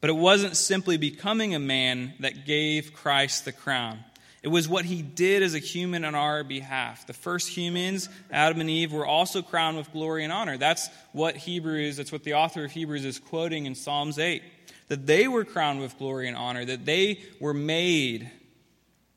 But 0.00 0.10
it 0.10 0.16
wasn't 0.16 0.56
simply 0.56 0.96
becoming 0.96 1.54
a 1.54 1.58
man 1.58 2.14
that 2.20 2.46
gave 2.46 2.92
Christ 2.94 3.44
the 3.44 3.52
crown. 3.52 3.98
It 4.44 4.48
was 4.48 4.68
what 4.68 4.84
he 4.84 5.02
did 5.02 5.42
as 5.42 5.54
a 5.54 5.58
human 5.58 6.04
on 6.04 6.14
our 6.14 6.44
behalf. 6.44 7.08
The 7.08 7.12
first 7.12 7.48
humans, 7.48 8.08
Adam 8.30 8.60
and 8.60 8.70
Eve, 8.70 8.92
were 8.92 9.06
also 9.06 9.42
crowned 9.42 9.76
with 9.76 9.92
glory 9.92 10.22
and 10.22 10.32
honor. 10.32 10.56
That's 10.56 10.88
what 11.12 11.36
Hebrews, 11.36 11.96
that's 11.96 12.12
what 12.12 12.22
the 12.22 12.34
author 12.34 12.64
of 12.64 12.70
Hebrews 12.70 13.04
is 13.04 13.18
quoting 13.18 13.66
in 13.66 13.74
Psalms 13.74 14.20
8. 14.20 14.42
That 14.86 15.04
they 15.06 15.26
were 15.26 15.44
crowned 15.44 15.80
with 15.80 15.98
glory 15.98 16.28
and 16.28 16.36
honor, 16.36 16.64
that 16.64 16.86
they 16.86 17.20
were 17.40 17.52
made 17.52 18.30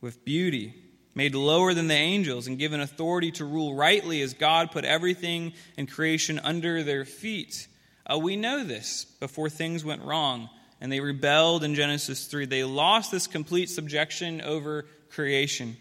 with 0.01 0.25
beauty 0.25 0.73
made 1.13 1.35
lower 1.35 1.73
than 1.73 1.87
the 1.87 1.93
angels 1.93 2.47
and 2.47 2.57
given 2.57 2.79
authority 2.79 3.31
to 3.31 3.45
rule 3.45 3.75
rightly 3.75 4.21
as 4.21 4.33
God 4.33 4.71
put 4.71 4.85
everything 4.85 5.53
in 5.77 5.87
creation 5.87 6.39
under 6.39 6.83
their 6.83 7.05
feet. 7.05 7.67
Uh, 8.05 8.17
we 8.17 8.35
know 8.35 8.63
this 8.63 9.05
before 9.19 9.49
things 9.49 9.83
went 9.83 10.03
wrong 10.03 10.49
and 10.79 10.91
they 10.91 10.99
rebelled 10.99 11.63
in 11.63 11.75
Genesis 11.75 12.25
3. 12.25 12.45
They 12.45 12.63
lost 12.63 13.11
this 13.11 13.27
complete 13.27 13.69
subjection 13.69 14.41
over 14.41 14.85
creation. 15.09 15.77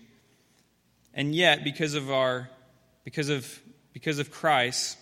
And 1.14 1.34
yet, 1.34 1.64
because 1.64 1.94
of 1.94 2.10
our 2.10 2.48
because 3.04 3.30
of 3.30 3.60
because 3.92 4.18
of 4.18 4.30
Christ, 4.30 4.98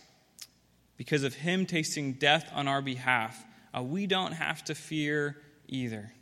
because 0.97 1.25
of 1.25 1.35
him 1.35 1.67
tasting 1.67 2.15
death 2.15 2.51
on 2.55 2.69
our 2.69 2.81
behalf, 2.81 3.45
uh, 3.77 3.83
we 3.83 4.07
don't 4.07 4.33
have 4.33 4.65
to 4.65 4.75
fear 4.75 5.37
either. 5.67 6.13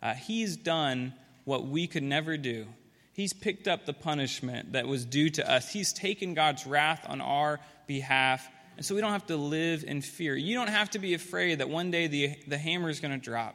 Uh, 0.00 0.14
he's 0.14 0.56
done 0.56 1.12
what 1.44 1.66
we 1.66 1.86
could 1.86 2.02
never 2.02 2.36
do. 2.36 2.66
He's 3.12 3.32
picked 3.32 3.68
up 3.68 3.84
the 3.84 3.92
punishment 3.92 4.72
that 4.72 4.86
was 4.86 5.04
due 5.04 5.28
to 5.30 5.50
us. 5.50 5.70
He's 5.70 5.92
taken 5.92 6.34
God's 6.34 6.66
wrath 6.66 7.04
on 7.06 7.20
our 7.20 7.60
behalf. 7.86 8.48
And 8.76 8.86
so 8.86 8.94
we 8.94 9.02
don't 9.02 9.12
have 9.12 9.26
to 9.26 9.36
live 9.36 9.84
in 9.84 10.00
fear. 10.00 10.34
You 10.34 10.54
don't 10.54 10.70
have 10.70 10.90
to 10.90 10.98
be 10.98 11.12
afraid 11.12 11.58
that 11.58 11.68
one 11.68 11.90
day 11.90 12.06
the, 12.06 12.34
the 12.48 12.56
hammer 12.56 12.88
is 12.88 13.00
going 13.00 13.12
to 13.12 13.22
drop. 13.22 13.54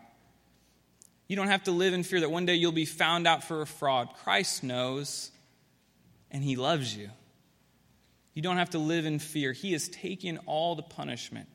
You 1.27 1.35
don't 1.35 1.47
have 1.47 1.63
to 1.63 1.71
live 1.71 1.93
in 1.93 2.03
fear 2.03 2.21
that 2.21 2.31
one 2.31 2.45
day 2.45 2.55
you'll 2.55 2.71
be 2.71 2.85
found 2.85 3.27
out 3.27 3.43
for 3.43 3.61
a 3.61 3.67
fraud. 3.67 4.09
Christ 4.23 4.63
knows, 4.63 5.31
and 6.31 6.43
He 6.43 6.55
loves 6.55 6.95
you. 6.95 7.09
You 8.33 8.43
don't 8.43 8.57
have 8.57 8.69
to 8.69 8.79
live 8.79 9.05
in 9.05 9.17
fear. 9.17 9.51
He 9.51 9.73
has 9.73 9.89
taken 9.89 10.37
all 10.45 10.75
the 10.75 10.83
punishment. 10.83 11.49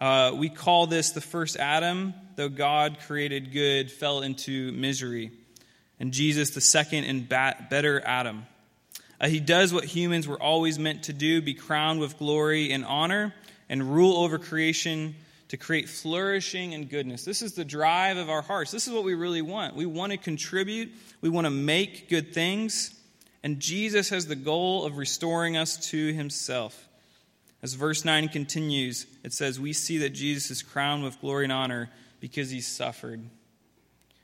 Uh, 0.00 0.32
we 0.34 0.48
call 0.48 0.86
this 0.86 1.10
the 1.10 1.20
first 1.20 1.56
Adam, 1.56 2.14
though 2.36 2.48
God 2.48 2.98
created 3.06 3.52
good, 3.52 3.90
fell 3.90 4.22
into 4.22 4.72
misery. 4.72 5.32
And 6.00 6.12
Jesus, 6.12 6.50
the 6.50 6.60
second 6.60 7.04
and 7.04 7.28
better 7.28 8.02
Adam. 8.04 8.46
Uh, 9.20 9.28
he 9.28 9.38
does 9.38 9.72
what 9.72 9.84
humans 9.84 10.26
were 10.26 10.42
always 10.42 10.78
meant 10.78 11.04
to 11.04 11.12
do 11.12 11.42
be 11.42 11.54
crowned 11.54 12.00
with 12.00 12.18
glory 12.18 12.72
and 12.72 12.84
honor 12.84 13.34
and 13.68 13.94
rule 13.94 14.16
over 14.16 14.38
creation 14.38 15.14
to 15.48 15.56
create 15.58 15.88
flourishing 15.88 16.74
and 16.74 16.88
goodness. 16.88 17.24
This 17.24 17.42
is 17.42 17.52
the 17.52 17.64
drive 17.64 18.16
of 18.16 18.30
our 18.30 18.40
hearts. 18.40 18.70
This 18.70 18.86
is 18.88 18.94
what 18.94 19.04
we 19.04 19.14
really 19.14 19.42
want. 19.42 19.76
We 19.76 19.84
want 19.84 20.12
to 20.12 20.18
contribute, 20.18 20.90
we 21.20 21.28
want 21.28 21.44
to 21.44 21.50
make 21.50 22.08
good 22.08 22.32
things. 22.32 22.94
And 23.42 23.60
Jesus 23.60 24.10
has 24.10 24.26
the 24.26 24.36
goal 24.36 24.84
of 24.84 24.96
restoring 24.96 25.56
us 25.56 25.88
to 25.90 26.12
himself. 26.12 26.88
As 27.62 27.74
verse 27.74 28.04
9 28.04 28.28
continues, 28.28 29.06
it 29.22 29.32
says, 29.32 29.60
We 29.60 29.72
see 29.72 29.98
that 29.98 30.10
Jesus 30.10 30.50
is 30.50 30.62
crowned 30.62 31.04
with 31.04 31.20
glory 31.20 31.44
and 31.44 31.52
honor 31.52 31.90
because 32.20 32.50
he 32.50 32.60
suffered 32.60 33.22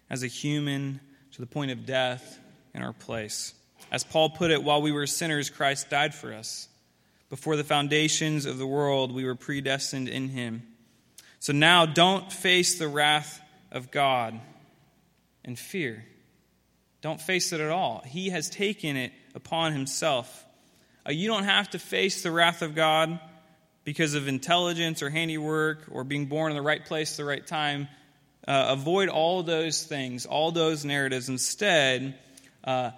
as 0.08 0.22
a 0.22 0.26
human 0.26 1.00
to 1.36 1.40
the 1.40 1.46
point 1.46 1.70
of 1.70 1.86
death 1.86 2.38
in 2.74 2.82
our 2.82 2.92
place. 2.92 3.54
As 3.90 4.04
Paul 4.04 4.30
put 4.30 4.50
it, 4.50 4.62
while 4.62 4.82
we 4.82 4.92
were 4.92 5.06
sinners, 5.06 5.48
Christ 5.48 5.88
died 5.88 6.14
for 6.14 6.34
us. 6.34 6.68
Before 7.30 7.56
the 7.56 7.64
foundations 7.64 8.44
of 8.44 8.58
the 8.58 8.66
world, 8.66 9.12
we 9.12 9.24
were 9.24 9.36
predestined 9.36 10.08
in 10.08 10.28
him 10.28 10.62
so 11.46 11.52
now 11.52 11.86
don't 11.86 12.32
face 12.32 12.78
the 12.78 12.88
wrath 12.88 13.40
of 13.70 13.92
God 13.92 14.40
in 15.44 15.54
fear. 15.54 16.04
Don't 17.02 17.20
face 17.20 17.52
it 17.52 17.60
at 17.60 17.70
all. 17.70 18.02
He 18.04 18.30
has 18.30 18.50
taken 18.50 18.96
it 18.96 19.12
upon 19.32 19.72
himself. 19.72 20.44
Uh, 21.08 21.12
you 21.12 21.28
don't 21.28 21.44
have 21.44 21.70
to 21.70 21.78
face 21.78 22.24
the 22.24 22.32
wrath 22.32 22.62
of 22.62 22.74
God 22.74 23.20
because 23.84 24.14
of 24.14 24.26
intelligence 24.26 25.02
or 25.02 25.10
handiwork 25.10 25.84
or 25.92 26.02
being 26.02 26.26
born 26.26 26.50
in 26.50 26.56
the 26.56 26.62
right 26.62 26.84
place 26.84 27.12
at 27.12 27.18
the 27.18 27.24
right 27.24 27.46
time. 27.46 27.86
Uh, 28.46 28.66
avoid 28.70 29.08
all 29.08 29.42
those 29.42 29.82
things, 29.82 30.26
all 30.26 30.52
those 30.52 30.84
narratives. 30.84 31.28
Instead, 31.28 32.16
uh, 32.64 32.90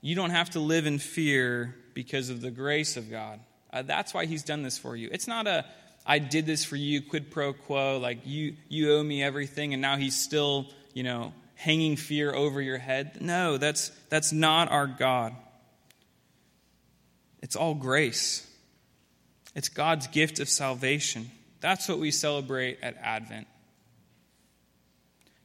you 0.00 0.14
don't 0.14 0.30
have 0.30 0.50
to 0.50 0.60
live 0.60 0.86
in 0.86 0.98
fear 0.98 1.74
because 1.94 2.30
of 2.30 2.40
the 2.40 2.50
grace 2.50 2.96
of 2.96 3.10
God. 3.10 3.40
Uh, 3.72 3.82
that's 3.82 4.12
why 4.12 4.26
He's 4.26 4.42
done 4.42 4.62
this 4.62 4.76
for 4.76 4.94
you. 4.94 5.08
It's 5.12 5.26
not 5.26 5.46
a 5.46 5.64
I 6.04 6.18
did 6.18 6.46
this 6.46 6.64
for 6.64 6.76
you, 6.76 7.00
quid 7.00 7.30
pro 7.30 7.52
quo, 7.52 7.98
like 7.98 8.20
you, 8.24 8.56
you 8.68 8.92
owe 8.92 9.02
me 9.02 9.22
everything, 9.22 9.72
and 9.72 9.80
now 9.80 9.96
he's 9.96 10.18
still, 10.18 10.66
you 10.94 11.04
know, 11.04 11.32
hanging 11.54 11.96
fear 11.96 12.34
over 12.34 12.60
your 12.60 12.78
head. 12.78 13.18
No, 13.20 13.56
that's, 13.56 13.90
that's 14.08 14.32
not 14.32 14.70
our 14.70 14.86
God. 14.86 15.34
It's 17.40 17.56
all 17.56 17.74
grace, 17.74 18.46
it's 19.54 19.68
God's 19.68 20.06
gift 20.08 20.40
of 20.40 20.48
salvation. 20.48 21.30
That's 21.60 21.88
what 21.88 22.00
we 22.00 22.10
celebrate 22.10 22.78
at 22.82 22.96
Advent. 23.00 23.46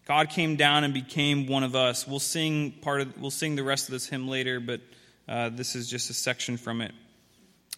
God 0.07 0.29
came 0.29 0.55
down 0.55 0.85
and 0.85 0.93
became 0.93 1.47
one 1.47 1.63
of 1.63 1.75
us. 1.75 2.07
We'll 2.07 2.19
sing 2.19 2.71
part 2.71 3.01
of, 3.01 3.21
we'll 3.21 3.29
sing 3.29 3.57
the 3.57 3.63
rest 3.63 3.89
of 3.89 3.91
this 3.91 4.07
hymn 4.07 4.29
later, 4.29 4.61
but 4.61 4.79
uh, 5.27 5.49
this 5.49 5.75
is 5.75 5.89
just 5.89 6.09
a 6.09 6.13
section 6.13 6.55
from 6.55 6.79
it. 6.79 6.93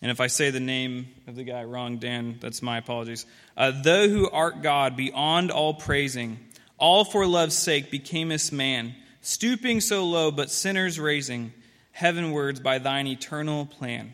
And 0.03 0.11
if 0.11 0.21
I 0.21 0.27
say 0.27 0.51
the 0.51 0.59
name 0.59 1.07
of 1.25 1.35
the 1.35 1.43
guy 1.43 1.63
wrong, 1.63 1.97
Dan, 1.97 2.37
that's 2.39 2.61
my 2.61 2.77
apologies. 2.77 3.25
Uh, 3.57 3.71
Thou 3.81 4.07
who 4.07 4.29
art 4.29 4.61
God, 4.61 4.95
beyond 4.95 5.49
all 5.49 5.73
praising, 5.73 6.37
all 6.77 7.03
for 7.03 7.25
love's 7.25 7.57
sake 7.57 7.91
becamest 7.91 8.51
man, 8.51 8.93
stooping 9.21 9.81
so 9.81 10.05
low, 10.05 10.29
but 10.29 10.51
sinners 10.51 10.99
raising 10.99 11.51
heavenwards 11.93 12.59
by 12.59 12.77
thine 12.77 13.07
eternal 13.07 13.65
plan. 13.65 14.13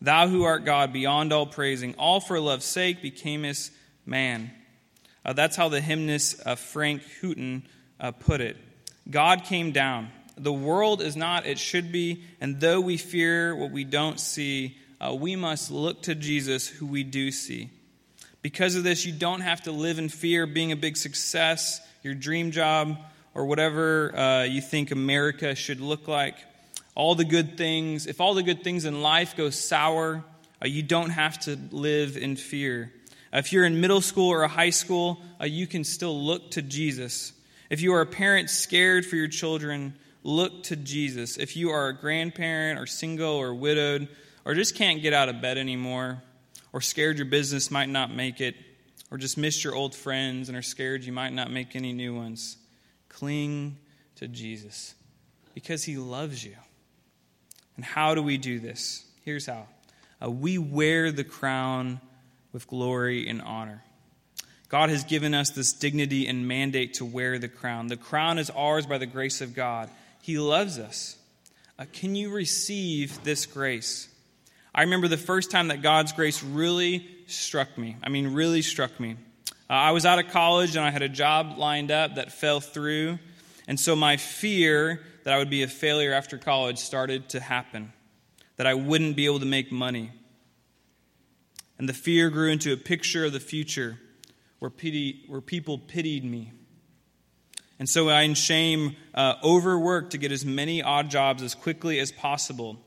Thou 0.00 0.28
who 0.28 0.44
art 0.44 0.64
God, 0.64 0.92
beyond 0.92 1.32
all 1.32 1.46
praising, 1.46 1.96
all 1.96 2.20
for 2.20 2.38
love's 2.38 2.64
sake 2.64 3.02
becamest 3.02 3.72
man. 4.06 4.52
Uh, 5.26 5.32
that's 5.32 5.56
how 5.56 5.68
the 5.68 5.80
hymnist 5.80 6.40
uh, 6.46 6.54
Frank 6.54 7.02
Houghton 7.20 7.64
uh, 7.98 8.12
put 8.12 8.40
it. 8.40 8.56
God 9.10 9.42
came 9.42 9.72
down. 9.72 10.08
The 10.38 10.52
world 10.52 11.02
is 11.02 11.16
not, 11.16 11.46
it 11.46 11.58
should 11.58 11.90
be, 11.90 12.22
and 12.40 12.60
though 12.60 12.80
we 12.80 12.96
fear 12.96 13.56
what 13.56 13.72
we 13.72 13.82
don't 13.82 14.20
see, 14.20 14.78
uh, 15.00 15.12
we 15.14 15.34
must 15.34 15.72
look 15.72 16.02
to 16.02 16.14
Jesus, 16.14 16.68
who 16.68 16.86
we 16.86 17.02
do 17.02 17.32
see. 17.32 17.70
Because 18.40 18.76
of 18.76 18.84
this, 18.84 19.04
you 19.04 19.12
don't 19.12 19.40
have 19.40 19.62
to 19.62 19.72
live 19.72 19.98
in 19.98 20.08
fear 20.10 20.44
of 20.44 20.54
being 20.54 20.70
a 20.70 20.76
big 20.76 20.96
success, 20.96 21.80
your 22.04 22.14
dream 22.14 22.52
job, 22.52 22.96
or 23.34 23.46
whatever 23.46 24.16
uh, 24.16 24.42
you 24.44 24.60
think 24.60 24.92
America 24.92 25.56
should 25.56 25.80
look 25.80 26.06
like. 26.06 26.36
All 26.94 27.16
the 27.16 27.24
good 27.24 27.58
things, 27.58 28.06
if 28.06 28.20
all 28.20 28.34
the 28.34 28.44
good 28.44 28.62
things 28.62 28.84
in 28.84 29.02
life 29.02 29.36
go 29.36 29.50
sour, 29.50 30.22
uh, 30.62 30.68
you 30.68 30.84
don't 30.84 31.10
have 31.10 31.40
to 31.40 31.58
live 31.72 32.16
in 32.16 32.36
fear. 32.36 32.92
If 33.32 33.52
you're 33.52 33.64
in 33.64 33.80
middle 33.80 34.00
school 34.00 34.28
or 34.28 34.46
high 34.46 34.70
school, 34.70 35.20
uh, 35.40 35.44
you 35.44 35.66
can 35.66 35.84
still 35.84 36.18
look 36.24 36.52
to 36.52 36.62
Jesus. 36.62 37.32
If 37.70 37.80
you 37.80 37.94
are 37.94 38.00
a 38.00 38.06
parent 38.06 38.50
scared 38.50 39.04
for 39.04 39.16
your 39.16 39.28
children, 39.28 39.94
look 40.22 40.64
to 40.64 40.76
Jesus. 40.76 41.36
If 41.36 41.56
you 41.56 41.70
are 41.70 41.88
a 41.88 41.96
grandparent 41.96 42.78
or 42.78 42.86
single 42.86 43.34
or 43.34 43.54
widowed, 43.54 44.08
or 44.44 44.54
just 44.54 44.76
can't 44.76 45.02
get 45.02 45.12
out 45.12 45.28
of 45.28 45.40
bed 45.40 45.58
anymore, 45.58 46.22
or 46.72 46.80
scared 46.80 47.16
your 47.16 47.26
business 47.26 47.70
might 47.70 47.88
not 47.88 48.14
make 48.14 48.40
it, 48.40 48.54
or 49.10 49.18
just 49.18 49.36
missed 49.36 49.64
your 49.64 49.74
old 49.74 49.94
friends 49.94 50.48
and 50.48 50.56
are 50.56 50.62
scared 50.62 51.04
you 51.04 51.12
might 51.12 51.32
not 51.32 51.50
make 51.50 51.74
any 51.76 51.92
new 51.92 52.14
ones, 52.14 52.56
cling 53.08 53.78
to 54.16 54.28
Jesus 54.28 54.94
because 55.54 55.84
he 55.84 55.96
loves 55.96 56.44
you. 56.44 56.56
And 57.76 57.84
how 57.84 58.14
do 58.14 58.22
we 58.22 58.36
do 58.36 58.58
this? 58.58 59.04
Here's 59.24 59.46
how 59.46 59.66
uh, 60.22 60.30
we 60.30 60.58
wear 60.58 61.12
the 61.12 61.24
crown 61.24 62.00
with 62.56 62.66
glory 62.66 63.28
and 63.28 63.42
honor. 63.42 63.84
God 64.70 64.88
has 64.88 65.04
given 65.04 65.34
us 65.34 65.50
this 65.50 65.74
dignity 65.74 66.26
and 66.26 66.48
mandate 66.48 66.94
to 66.94 67.04
wear 67.04 67.38
the 67.38 67.50
crown. 67.50 67.88
The 67.88 67.98
crown 67.98 68.38
is 68.38 68.48
ours 68.48 68.86
by 68.86 68.96
the 68.96 69.04
grace 69.04 69.42
of 69.42 69.54
God. 69.54 69.90
He 70.22 70.38
loves 70.38 70.78
us. 70.78 71.18
Uh, 71.78 71.84
can 71.92 72.14
you 72.14 72.32
receive 72.32 73.22
this 73.24 73.44
grace? 73.44 74.08
I 74.74 74.84
remember 74.84 75.06
the 75.06 75.18
first 75.18 75.50
time 75.50 75.68
that 75.68 75.82
God's 75.82 76.12
grace 76.12 76.42
really 76.42 77.06
struck 77.26 77.76
me. 77.76 77.98
I 78.02 78.08
mean, 78.08 78.32
really 78.32 78.62
struck 78.62 78.98
me. 78.98 79.16
Uh, 79.68 79.74
I 79.74 79.90
was 79.90 80.06
out 80.06 80.18
of 80.18 80.28
college 80.30 80.76
and 80.76 80.84
I 80.86 80.90
had 80.90 81.02
a 81.02 81.10
job 81.10 81.58
lined 81.58 81.90
up 81.90 82.14
that 82.14 82.32
fell 82.32 82.60
through. 82.60 83.18
And 83.68 83.78
so 83.78 83.94
my 83.94 84.16
fear 84.16 85.02
that 85.24 85.34
I 85.34 85.36
would 85.36 85.50
be 85.50 85.62
a 85.62 85.68
failure 85.68 86.14
after 86.14 86.38
college 86.38 86.78
started 86.78 87.28
to 87.28 87.40
happen, 87.40 87.92
that 88.56 88.66
I 88.66 88.72
wouldn't 88.72 89.14
be 89.14 89.26
able 89.26 89.40
to 89.40 89.44
make 89.44 89.70
money. 89.70 90.12
And 91.78 91.88
the 91.88 91.94
fear 91.94 92.30
grew 92.30 92.50
into 92.50 92.72
a 92.72 92.76
picture 92.76 93.24
of 93.24 93.32
the 93.32 93.40
future 93.40 93.98
where, 94.58 94.70
pity, 94.70 95.24
where 95.28 95.40
people 95.40 95.78
pitied 95.78 96.24
me. 96.24 96.52
And 97.78 97.88
so 97.88 98.08
I, 98.08 98.22
in 98.22 98.34
shame, 98.34 98.96
uh, 99.14 99.34
overworked 99.44 100.12
to 100.12 100.18
get 100.18 100.32
as 100.32 100.44
many 100.44 100.82
odd 100.82 101.10
jobs 101.10 101.42
as 101.42 101.54
quickly 101.54 101.98
as 101.98 102.10
possible 102.10 102.78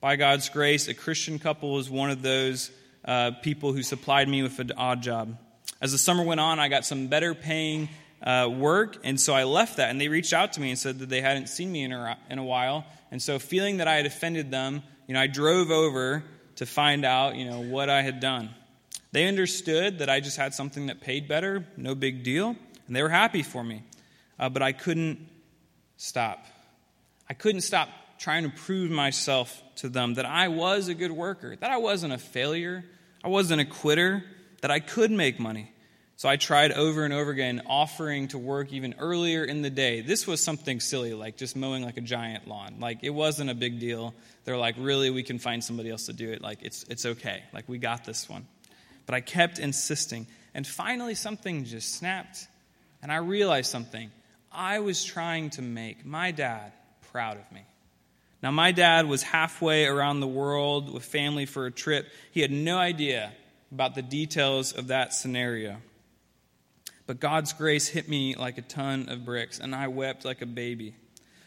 by 0.00 0.16
God's 0.16 0.48
grace, 0.48 0.86
a 0.86 0.94
Christian 0.94 1.38
couple 1.38 1.72
was 1.72 1.90
one 1.90 2.10
of 2.10 2.22
those 2.22 2.70
uh, 3.04 3.32
people 3.42 3.72
who 3.72 3.82
supplied 3.82 4.28
me 4.28 4.42
with 4.42 4.58
an 4.60 4.72
odd 4.76 5.02
job. 5.02 5.36
As 5.80 5.92
the 5.92 5.98
summer 5.98 6.22
went 6.22 6.40
on, 6.40 6.60
I 6.60 6.68
got 6.68 6.84
some 6.84 7.08
better 7.08 7.34
paying 7.34 7.88
uh, 8.22 8.48
work, 8.52 8.98
and 9.02 9.20
so 9.20 9.34
I 9.34 9.44
left 9.44 9.78
that. 9.78 9.90
And 9.90 10.00
they 10.00 10.08
reached 10.08 10.32
out 10.32 10.52
to 10.52 10.60
me 10.60 10.70
and 10.70 10.78
said 10.78 11.00
that 11.00 11.08
they 11.08 11.20
hadn't 11.20 11.48
seen 11.48 11.72
me 11.72 11.82
in 11.82 11.92
a, 11.92 12.16
in 12.30 12.38
a 12.38 12.44
while. 12.44 12.84
And 13.10 13.20
so, 13.20 13.38
feeling 13.38 13.78
that 13.78 13.88
I 13.88 13.96
had 13.96 14.06
offended 14.06 14.50
them, 14.50 14.82
you 15.06 15.14
know, 15.14 15.20
I 15.20 15.26
drove 15.26 15.70
over 15.70 16.22
to 16.58 16.66
find 16.66 17.04
out, 17.04 17.36
you 17.36 17.44
know, 17.44 17.60
what 17.60 17.88
I 17.88 18.02
had 18.02 18.18
done. 18.18 18.50
They 19.12 19.28
understood 19.28 20.00
that 20.00 20.10
I 20.10 20.18
just 20.18 20.36
had 20.36 20.54
something 20.54 20.86
that 20.86 21.00
paid 21.00 21.28
better, 21.28 21.64
no 21.76 21.94
big 21.94 22.24
deal, 22.24 22.56
and 22.86 22.96
they 22.96 23.00
were 23.00 23.08
happy 23.08 23.44
for 23.44 23.62
me. 23.62 23.84
Uh, 24.40 24.48
but 24.48 24.60
I 24.60 24.72
couldn't 24.72 25.24
stop. 25.96 26.44
I 27.28 27.34
couldn't 27.34 27.60
stop 27.60 27.88
trying 28.18 28.42
to 28.42 28.50
prove 28.50 28.90
myself 28.90 29.62
to 29.76 29.88
them 29.88 30.14
that 30.14 30.26
I 30.26 30.48
was 30.48 30.88
a 30.88 30.94
good 30.94 31.12
worker, 31.12 31.54
that 31.54 31.70
I 31.70 31.76
wasn't 31.76 32.12
a 32.12 32.18
failure, 32.18 32.84
I 33.22 33.28
wasn't 33.28 33.60
a 33.60 33.64
quitter, 33.64 34.24
that 34.60 34.72
I 34.72 34.80
could 34.80 35.12
make 35.12 35.38
money. 35.38 35.70
So 36.18 36.28
I 36.28 36.34
tried 36.34 36.72
over 36.72 37.04
and 37.04 37.14
over 37.14 37.30
again 37.30 37.62
offering 37.68 38.26
to 38.28 38.38
work 38.38 38.72
even 38.72 38.96
earlier 38.98 39.44
in 39.44 39.62
the 39.62 39.70
day. 39.70 40.00
This 40.00 40.26
was 40.26 40.42
something 40.42 40.80
silly, 40.80 41.14
like 41.14 41.36
just 41.36 41.54
mowing 41.54 41.84
like 41.84 41.96
a 41.96 42.00
giant 42.00 42.48
lawn. 42.48 42.78
Like 42.80 43.04
it 43.04 43.10
wasn't 43.10 43.50
a 43.50 43.54
big 43.54 43.78
deal. 43.78 44.14
They're 44.44 44.56
like, 44.56 44.74
really, 44.78 45.10
we 45.10 45.22
can 45.22 45.38
find 45.38 45.62
somebody 45.62 45.90
else 45.90 46.06
to 46.06 46.12
do 46.12 46.32
it. 46.32 46.42
Like 46.42 46.58
it's 46.62 46.82
it's 46.88 47.06
okay. 47.06 47.44
Like 47.54 47.68
we 47.68 47.78
got 47.78 48.04
this 48.04 48.28
one. 48.28 48.48
But 49.06 49.14
I 49.14 49.20
kept 49.20 49.60
insisting. 49.60 50.26
And 50.54 50.66
finally 50.66 51.14
something 51.14 51.64
just 51.64 51.94
snapped. 51.94 52.48
And 53.00 53.12
I 53.12 53.18
realized 53.18 53.70
something. 53.70 54.10
I 54.50 54.80
was 54.80 55.04
trying 55.04 55.50
to 55.50 55.62
make 55.62 56.04
my 56.04 56.32
dad 56.32 56.72
proud 57.12 57.36
of 57.36 57.52
me. 57.52 57.62
Now, 58.42 58.50
my 58.50 58.72
dad 58.72 59.06
was 59.06 59.22
halfway 59.22 59.86
around 59.86 60.18
the 60.18 60.26
world 60.26 60.92
with 60.92 61.04
family 61.04 61.46
for 61.46 61.66
a 61.66 61.70
trip. 61.70 62.08
He 62.32 62.40
had 62.40 62.50
no 62.50 62.76
idea 62.76 63.32
about 63.70 63.94
the 63.94 64.02
details 64.02 64.72
of 64.72 64.88
that 64.88 65.12
scenario. 65.12 65.76
But 67.08 67.20
God's 67.20 67.54
grace 67.54 67.88
hit 67.88 68.06
me 68.06 68.34
like 68.34 68.58
a 68.58 68.62
ton 68.62 69.08
of 69.08 69.24
bricks, 69.24 69.60
and 69.60 69.74
I 69.74 69.88
wept 69.88 70.26
like 70.26 70.42
a 70.42 70.46
baby. 70.46 70.94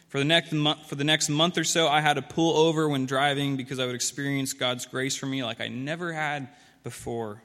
For 0.08 0.18
the, 0.18 0.26
next 0.26 0.52
month, 0.52 0.90
for 0.90 0.96
the 0.96 1.04
next 1.04 1.30
month 1.30 1.56
or 1.56 1.64
so, 1.64 1.88
I 1.88 2.02
had 2.02 2.16
to 2.16 2.24
pull 2.24 2.58
over 2.58 2.90
when 2.90 3.06
driving 3.06 3.58
because 3.58 3.78
I 3.78 3.86
would 3.86 3.94
experience 3.94 4.54
God's 4.54 4.88
grace 4.88 5.16
for 5.16 5.28
me 5.28 5.44
like 5.44 5.62
I 5.62 5.68
never 5.68 6.14
had 6.14 6.50
before. 6.84 7.44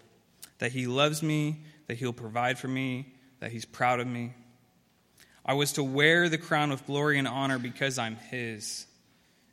That 0.61 0.73
He 0.73 0.87
loves 0.87 1.23
me, 1.23 1.59
that 1.89 1.99
He'll 1.99 2.15
provide 2.15 2.59
for 2.59 2.69
me, 2.69 3.13
that 3.41 3.53
He's 3.53 3.67
proud 3.67 4.01
of 4.01 4.07
me. 4.07 4.33
I 5.45 5.53
was 5.53 5.75
to 5.75 5.85
wear 5.85 6.31
the 6.31 6.39
crown 6.39 6.73
of 6.73 6.87
glory 6.87 7.19
and 7.19 7.29
honor 7.29 7.59
because 7.59 7.99
I'm 7.99 8.17
His. 8.17 8.87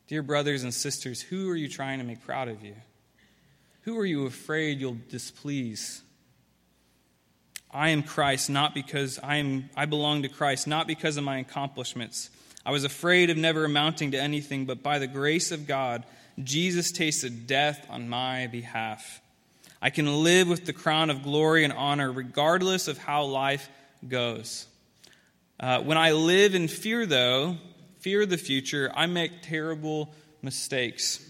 Dear 0.08 0.22
brothers 0.22 0.62
and 0.62 0.72
sisters, 0.72 1.20
who 1.20 1.50
are 1.50 1.56
you 1.56 1.68
trying 1.68 1.98
to 1.98 2.04
make 2.06 2.24
proud 2.24 2.48
of 2.48 2.64
you? 2.64 2.76
Who 3.82 3.98
are 3.98 4.06
you 4.06 4.24
afraid 4.24 4.80
you'll 4.80 4.96
displease? 5.10 6.00
I 7.74 7.88
am 7.88 8.04
Christ 8.04 8.48
not 8.48 8.72
because 8.72 9.18
I 9.20 9.36
am 9.36 9.68
I 9.76 9.86
belong 9.86 10.22
to 10.22 10.28
Christ 10.28 10.68
not 10.68 10.86
because 10.86 11.16
of 11.16 11.24
my 11.24 11.38
accomplishments. 11.38 12.30
I 12.64 12.70
was 12.70 12.84
afraid 12.84 13.30
of 13.30 13.36
never 13.36 13.64
amounting 13.64 14.12
to 14.12 14.18
anything, 14.18 14.64
but 14.64 14.82
by 14.82 15.00
the 15.00 15.08
grace 15.08 15.50
of 15.50 15.66
God, 15.66 16.04
Jesus 16.42 16.92
tasted 16.92 17.48
death 17.48 17.84
on 17.90 18.08
my 18.08 18.46
behalf. 18.46 19.20
I 19.82 19.90
can 19.90 20.22
live 20.22 20.48
with 20.48 20.64
the 20.64 20.72
crown 20.72 21.10
of 21.10 21.24
glory 21.24 21.64
and 21.64 21.72
honor 21.72 22.10
regardless 22.10 22.86
of 22.86 22.96
how 22.96 23.24
life 23.24 23.68
goes. 24.06 24.66
Uh, 25.58 25.80
when 25.80 25.98
I 25.98 26.12
live 26.12 26.54
in 26.54 26.68
fear, 26.68 27.06
though, 27.06 27.56
fear 27.98 28.22
of 28.22 28.30
the 28.30 28.38
future, 28.38 28.90
I 28.94 29.06
make 29.06 29.42
terrible 29.42 30.14
mistakes. 30.42 31.20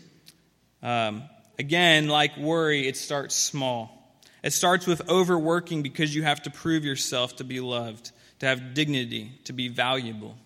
Um, 0.83 1.25
again, 1.59 2.07
like 2.09 2.37
worry, 2.37 2.87
it 2.87 2.97
starts 2.97 3.35
small. 3.35 4.04
It 4.45 4.53
starts 4.53 4.87
with 4.87 5.09
overworking 5.09 5.83
because 5.83 6.15
you 6.15 6.23
have 6.23 6.43
to 6.43 6.51
prove 6.51 6.85
yourself 6.85 7.37
to 7.37 7.45
be 7.45 7.61
loved, 7.61 8.13
to 8.41 8.47
have 8.47 8.75
dignity, 8.75 9.33
to 9.45 9.55
be 9.55 9.69
valuable. 9.69 10.37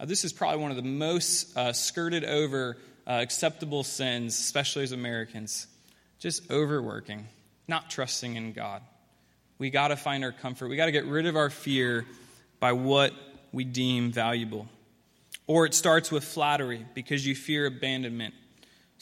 Uh, 0.00 0.06
this 0.06 0.24
is 0.24 0.32
probably 0.32 0.62
one 0.62 0.70
of 0.70 0.78
the 0.78 0.82
most 0.82 1.54
uh, 1.54 1.74
skirted 1.74 2.24
over 2.24 2.78
uh, 3.06 3.10
acceptable 3.20 3.84
sins, 3.84 4.38
especially 4.38 4.84
as 4.84 4.92
Americans. 4.92 5.66
Just 6.18 6.50
overworking, 6.50 7.28
not 7.68 7.90
trusting 7.90 8.36
in 8.36 8.54
God. 8.54 8.80
We 9.58 9.68
got 9.68 9.88
to 9.88 9.96
find 9.96 10.24
our 10.24 10.32
comfort. 10.32 10.68
We 10.68 10.76
got 10.76 10.86
to 10.86 10.92
get 10.92 11.04
rid 11.04 11.26
of 11.26 11.36
our 11.36 11.50
fear 11.50 12.06
by 12.58 12.72
what 12.72 13.12
we 13.52 13.64
deem 13.64 14.12
valuable. 14.12 14.66
Or 15.46 15.66
it 15.66 15.74
starts 15.74 16.10
with 16.10 16.24
flattery 16.24 16.86
because 16.94 17.26
you 17.26 17.34
fear 17.34 17.66
abandonment. 17.66 18.32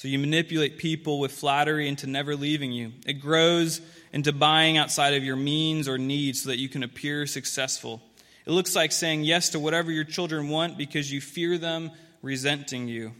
So 0.00 0.08
you 0.08 0.18
manipulate 0.18 0.78
people 0.78 1.20
with 1.20 1.30
flattery 1.30 1.86
into 1.86 2.06
never 2.06 2.34
leaving 2.34 2.72
you. 2.72 2.92
It 3.04 3.20
grows 3.20 3.82
into 4.14 4.32
buying 4.32 4.78
outside 4.78 5.12
of 5.12 5.22
your 5.22 5.36
means 5.36 5.86
or 5.86 5.98
needs 5.98 6.42
so 6.42 6.48
that 6.48 6.58
you 6.58 6.70
can 6.70 6.82
appear 6.82 7.26
successful. 7.26 8.00
It 8.46 8.52
looks 8.52 8.74
like 8.74 8.92
saying 8.92 9.24
yes 9.24 9.50
to 9.50 9.60
whatever 9.60 9.92
your 9.92 10.04
children 10.04 10.48
want 10.48 10.78
because 10.78 11.12
you 11.12 11.20
fear 11.20 11.58
them 11.58 11.90
resenting 12.22 12.88
you. 12.88 13.12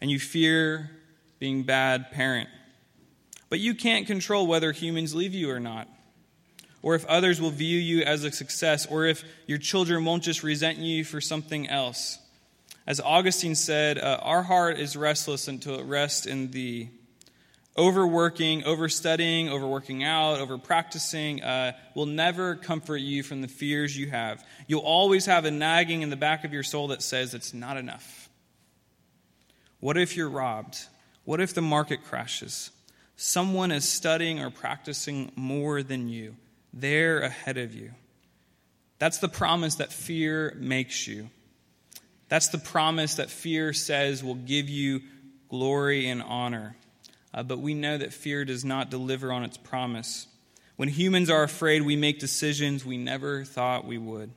And 0.00 0.10
you 0.10 0.18
fear 0.18 0.90
being 1.38 1.64
bad 1.64 2.12
parent. 2.12 2.48
But 3.50 3.60
you 3.60 3.74
can't 3.74 4.06
control 4.06 4.46
whether 4.46 4.72
humans 4.72 5.14
leave 5.14 5.34
you 5.34 5.50
or 5.50 5.60
not. 5.60 5.86
Or 6.80 6.94
if 6.94 7.04
others 7.04 7.42
will 7.42 7.50
view 7.50 7.78
you 7.78 8.04
as 8.04 8.24
a 8.24 8.32
success, 8.32 8.86
or 8.86 9.04
if 9.04 9.22
your 9.46 9.58
children 9.58 10.06
won't 10.06 10.22
just 10.22 10.42
resent 10.42 10.78
you 10.78 11.04
for 11.04 11.20
something 11.20 11.68
else. 11.68 12.18
As 12.88 13.00
Augustine 13.00 13.54
said, 13.54 13.98
uh, 13.98 14.18
our 14.22 14.42
heart 14.42 14.78
is 14.78 14.96
restless 14.96 15.46
until 15.46 15.78
it 15.78 15.84
rests 15.84 16.24
in 16.24 16.50
thee. 16.50 16.88
Overworking, 17.76 18.64
overstudying, 18.64 19.50
overworking 19.50 20.04
out, 20.04 20.38
overpracticing 20.38 21.44
uh, 21.44 21.72
will 21.94 22.06
never 22.06 22.56
comfort 22.56 22.96
you 22.96 23.22
from 23.22 23.42
the 23.42 23.46
fears 23.46 23.94
you 23.94 24.08
have. 24.08 24.42
You'll 24.66 24.80
always 24.80 25.26
have 25.26 25.44
a 25.44 25.50
nagging 25.50 26.00
in 26.00 26.08
the 26.08 26.16
back 26.16 26.44
of 26.44 26.54
your 26.54 26.62
soul 26.62 26.88
that 26.88 27.02
says 27.02 27.34
it's 27.34 27.52
not 27.52 27.76
enough. 27.76 28.30
What 29.80 29.98
if 29.98 30.16
you're 30.16 30.30
robbed? 30.30 30.78
What 31.24 31.42
if 31.42 31.52
the 31.52 31.60
market 31.60 32.04
crashes? 32.04 32.70
Someone 33.16 33.70
is 33.70 33.86
studying 33.86 34.40
or 34.40 34.48
practicing 34.48 35.30
more 35.36 35.82
than 35.82 36.08
you. 36.08 36.36
They're 36.72 37.20
ahead 37.20 37.58
of 37.58 37.74
you. 37.74 37.90
That's 38.98 39.18
the 39.18 39.28
promise 39.28 39.74
that 39.74 39.92
fear 39.92 40.56
makes 40.58 41.06
you. 41.06 41.28
That's 42.28 42.48
the 42.48 42.58
promise 42.58 43.14
that 43.14 43.30
fear 43.30 43.72
says 43.72 44.22
will 44.22 44.34
give 44.34 44.68
you 44.68 45.00
glory 45.48 46.08
and 46.08 46.22
honor. 46.22 46.76
Uh, 47.32 47.42
but 47.42 47.58
we 47.58 47.74
know 47.74 47.96
that 47.96 48.12
fear 48.12 48.44
does 48.44 48.64
not 48.64 48.90
deliver 48.90 49.32
on 49.32 49.44
its 49.44 49.56
promise. 49.56 50.26
When 50.76 50.88
humans 50.88 51.30
are 51.30 51.42
afraid, 51.42 51.82
we 51.82 51.96
make 51.96 52.18
decisions 52.18 52.84
we 52.84 52.96
never 52.96 53.44
thought 53.44 53.86
we 53.86 53.98
would. 53.98 54.30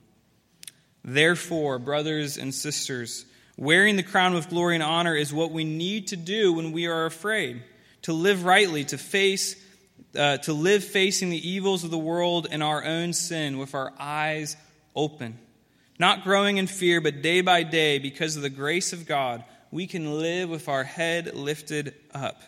Therefore, 1.04 1.80
brothers 1.80 2.38
and 2.38 2.54
sisters, 2.54 3.26
wearing 3.58 3.96
the 3.96 4.04
crown 4.04 4.36
of 4.36 4.50
glory 4.50 4.76
and 4.76 4.84
honor 4.84 5.16
is 5.16 5.34
what 5.34 5.52
we 5.52 5.64
need 5.64 6.08
to 6.08 6.16
do 6.16 6.54
when 6.54 6.72
we 6.72 6.88
are 6.88 7.06
afraid. 7.06 7.62
To 8.04 8.14
live 8.14 8.46
rightly, 8.46 8.86
to 8.86 8.98
face, 8.98 9.56
uh, 10.18 10.38
to 10.38 10.54
live 10.54 10.84
facing 10.84 11.30
the 11.30 11.50
evils 11.50 11.84
of 11.84 11.92
the 11.92 11.98
world 11.98 12.48
and 12.50 12.64
our 12.64 12.84
own 12.84 13.14
sin 13.14 13.58
with 13.58 13.76
our 13.76 13.94
eyes 14.00 14.58
open 14.96 15.38
not 16.02 16.24
growing 16.24 16.58
in 16.58 16.66
fear, 16.66 17.00
but 17.00 17.22
day 17.22 17.42
by 17.42 17.62
day, 17.62 18.00
because 18.00 18.36
of 18.36 18.42
the 18.42 18.50
grace 18.50 18.92
of 18.92 19.06
God, 19.06 19.44
we 19.70 19.86
can 19.86 20.18
live 20.18 20.50
with 20.50 20.68
our 20.68 20.84
head 20.84 21.36
lifted 21.36 21.94
up. 22.12 22.42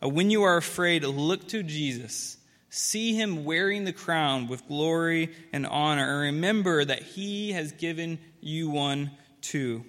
Uh, 0.00 0.08
when 0.08 0.30
you 0.30 0.44
are 0.44 0.56
afraid, 0.56 1.02
look 1.02 1.48
to 1.48 1.64
Jesus. 1.64 2.36
See 2.70 3.12
him 3.12 3.44
wearing 3.44 3.82
the 3.82 3.92
crown 3.92 4.46
with 4.46 4.68
glory 4.68 5.34
and 5.52 5.66
honor, 5.66 6.22
and 6.22 6.34
remember 6.34 6.84
that 6.84 7.02
he 7.02 7.50
has 7.52 7.72
given 7.72 8.20
you 8.40 8.70
one 8.70 9.10
too. 9.40 9.84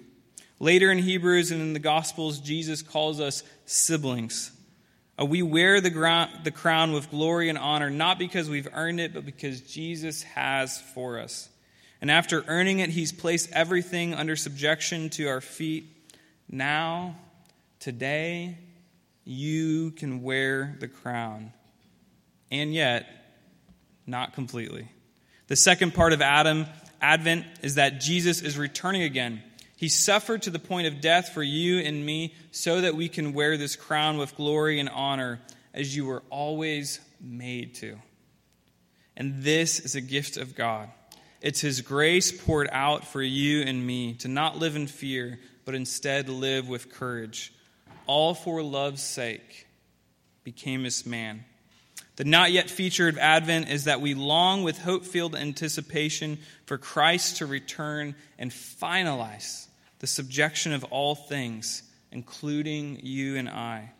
Later 0.58 0.90
in 0.90 0.98
Hebrews 0.98 1.52
and 1.52 1.62
in 1.62 1.74
the 1.74 1.78
Gospels, 1.78 2.40
Jesus 2.40 2.82
calls 2.82 3.20
us 3.20 3.44
siblings. 3.64 4.50
Uh, 5.16 5.24
we 5.24 5.40
wear 5.40 5.80
the, 5.80 6.28
the 6.42 6.50
crown 6.50 6.92
with 6.92 7.10
glory 7.10 7.48
and 7.48 7.58
honor, 7.58 7.90
not 7.90 8.18
because 8.18 8.50
we've 8.50 8.68
earned 8.72 8.98
it, 8.98 9.14
but 9.14 9.24
because 9.24 9.60
Jesus 9.60 10.24
has 10.24 10.80
for 10.80 11.20
us. 11.20 11.48
And 12.00 12.10
after 12.10 12.44
earning 12.46 12.78
it, 12.78 12.90
he's 12.90 13.12
placed 13.12 13.50
everything 13.52 14.14
under 14.14 14.36
subjection 14.36 15.10
to 15.10 15.26
our 15.26 15.40
feet. 15.40 15.84
Now, 16.48 17.16
today, 17.80 18.56
you 19.24 19.90
can 19.92 20.22
wear 20.22 20.76
the 20.80 20.88
crown. 20.88 21.52
And 22.50 22.72
yet, 22.72 23.06
not 24.06 24.32
completely. 24.32 24.88
The 25.48 25.56
second 25.56 25.94
part 25.94 26.12
of 26.12 26.22
Adam, 26.22 26.66
Advent 27.00 27.44
is 27.62 27.74
that 27.74 28.00
Jesus 28.00 28.42
is 28.42 28.56
returning 28.56 29.02
again. 29.02 29.42
He 29.76 29.88
suffered 29.88 30.42
to 30.42 30.50
the 30.50 30.58
point 30.58 30.86
of 30.86 31.00
death 31.00 31.30
for 31.30 31.42
you 31.42 31.78
and 31.78 32.04
me 32.04 32.34
so 32.50 32.80
that 32.80 32.96
we 32.96 33.08
can 33.08 33.32
wear 33.32 33.56
this 33.56 33.76
crown 33.76 34.18
with 34.18 34.34
glory 34.34 34.80
and 34.80 34.88
honor 34.88 35.40
as 35.74 35.94
you 35.94 36.06
were 36.06 36.22
always 36.30 37.00
made 37.20 37.74
to. 37.76 37.98
And 39.16 39.42
this 39.42 39.78
is 39.80 39.94
a 39.94 40.00
gift 40.00 40.36
of 40.36 40.54
God. 40.54 40.88
It's 41.40 41.60
His 41.60 41.80
grace 41.80 42.32
poured 42.32 42.68
out 42.72 43.06
for 43.06 43.22
you 43.22 43.62
and 43.62 43.86
me 43.86 44.14
to 44.14 44.28
not 44.28 44.58
live 44.58 44.76
in 44.76 44.86
fear, 44.86 45.38
but 45.64 45.74
instead 45.74 46.28
live 46.28 46.68
with 46.68 46.92
courage. 46.92 47.52
All 48.06 48.34
for 48.34 48.62
love's 48.62 49.02
sake 49.02 49.66
became 50.42 50.82
this 50.82 51.04
man. 51.04 51.44
The 52.16 52.24
not 52.24 52.50
yet 52.50 52.68
feature 52.68 53.06
of 53.06 53.16
Advent 53.16 53.68
is 53.68 53.84
that 53.84 54.00
we 54.00 54.14
long 54.14 54.64
with 54.64 54.78
hope 54.78 55.04
filled 55.04 55.36
anticipation 55.36 56.38
for 56.66 56.76
Christ 56.76 57.36
to 57.36 57.46
return 57.46 58.16
and 58.38 58.50
finalize 58.50 59.68
the 60.00 60.08
subjection 60.08 60.72
of 60.72 60.82
all 60.84 61.14
things, 61.14 61.84
including 62.10 62.98
you 63.04 63.36
and 63.36 63.48
I. 63.48 63.92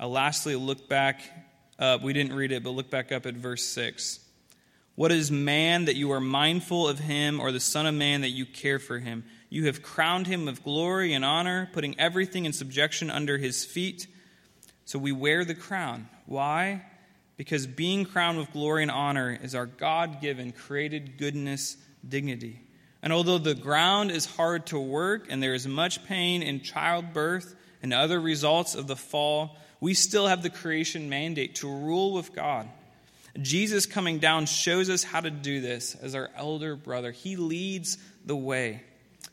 Uh, 0.00 0.08
lastly, 0.08 0.56
look 0.56 0.88
back. 0.88 1.20
Uh, 1.78 1.98
we 2.02 2.12
didn't 2.14 2.34
read 2.34 2.52
it, 2.52 2.62
but 2.62 2.70
look 2.70 2.88
back 2.88 3.12
up 3.12 3.26
at 3.26 3.34
verse 3.34 3.64
6. 3.64 4.20
What 4.98 5.12
is 5.12 5.30
man 5.30 5.84
that 5.84 5.94
you 5.94 6.10
are 6.10 6.20
mindful 6.20 6.88
of 6.88 6.98
him, 6.98 7.38
or 7.38 7.52
the 7.52 7.60
Son 7.60 7.86
of 7.86 7.94
Man 7.94 8.22
that 8.22 8.30
you 8.30 8.44
care 8.44 8.80
for 8.80 8.98
him? 8.98 9.22
You 9.48 9.66
have 9.66 9.80
crowned 9.80 10.26
him 10.26 10.46
with 10.46 10.64
glory 10.64 11.12
and 11.12 11.24
honor, 11.24 11.70
putting 11.72 11.96
everything 12.00 12.46
in 12.46 12.52
subjection 12.52 13.08
under 13.08 13.38
his 13.38 13.64
feet. 13.64 14.08
So 14.86 14.98
we 14.98 15.12
wear 15.12 15.44
the 15.44 15.54
crown. 15.54 16.08
Why? 16.26 16.84
Because 17.36 17.64
being 17.64 18.06
crowned 18.06 18.38
with 18.38 18.50
glory 18.50 18.82
and 18.82 18.90
honor 18.90 19.38
is 19.40 19.54
our 19.54 19.66
God 19.66 20.20
given, 20.20 20.50
created 20.50 21.16
goodness, 21.16 21.76
dignity. 22.08 22.60
And 23.00 23.12
although 23.12 23.38
the 23.38 23.54
ground 23.54 24.10
is 24.10 24.26
hard 24.26 24.66
to 24.66 24.80
work 24.80 25.28
and 25.30 25.40
there 25.40 25.54
is 25.54 25.68
much 25.68 26.04
pain 26.06 26.42
in 26.42 26.60
childbirth 26.60 27.54
and 27.84 27.94
other 27.94 28.20
results 28.20 28.74
of 28.74 28.88
the 28.88 28.96
fall, 28.96 29.56
we 29.80 29.94
still 29.94 30.26
have 30.26 30.42
the 30.42 30.50
creation 30.50 31.08
mandate 31.08 31.54
to 31.54 31.68
rule 31.68 32.14
with 32.14 32.34
God. 32.34 32.68
Jesus 33.40 33.86
coming 33.86 34.18
down 34.18 34.46
shows 34.46 34.90
us 34.90 35.04
how 35.04 35.20
to 35.20 35.30
do 35.30 35.60
this 35.60 35.94
as 35.94 36.14
our 36.14 36.30
elder 36.36 36.76
brother. 36.76 37.12
He 37.12 37.36
leads 37.36 37.98
the 38.24 38.36
way. 38.36 38.82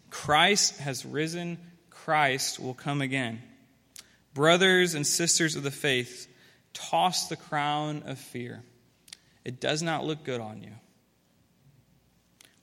Christ 0.10 0.78
has 0.80 1.06
risen, 1.06 1.58
Christ 1.90 2.60
will 2.60 2.74
come 2.74 3.02
again. 3.02 3.42
Brothers 4.34 4.94
and 4.94 5.08
sisters 5.08 5.56
of 5.56 5.64
the 5.64 5.72
faith, 5.72 6.28
toss 6.74 7.28
the 7.28 7.36
crown 7.36 8.04
of 8.06 8.20
fear. 8.20 8.64
It 9.44 9.60
does 9.60 9.82
not 9.82 10.06
look 10.06 10.24
good 10.24 10.42
on 10.42 10.62
you. 10.62 10.72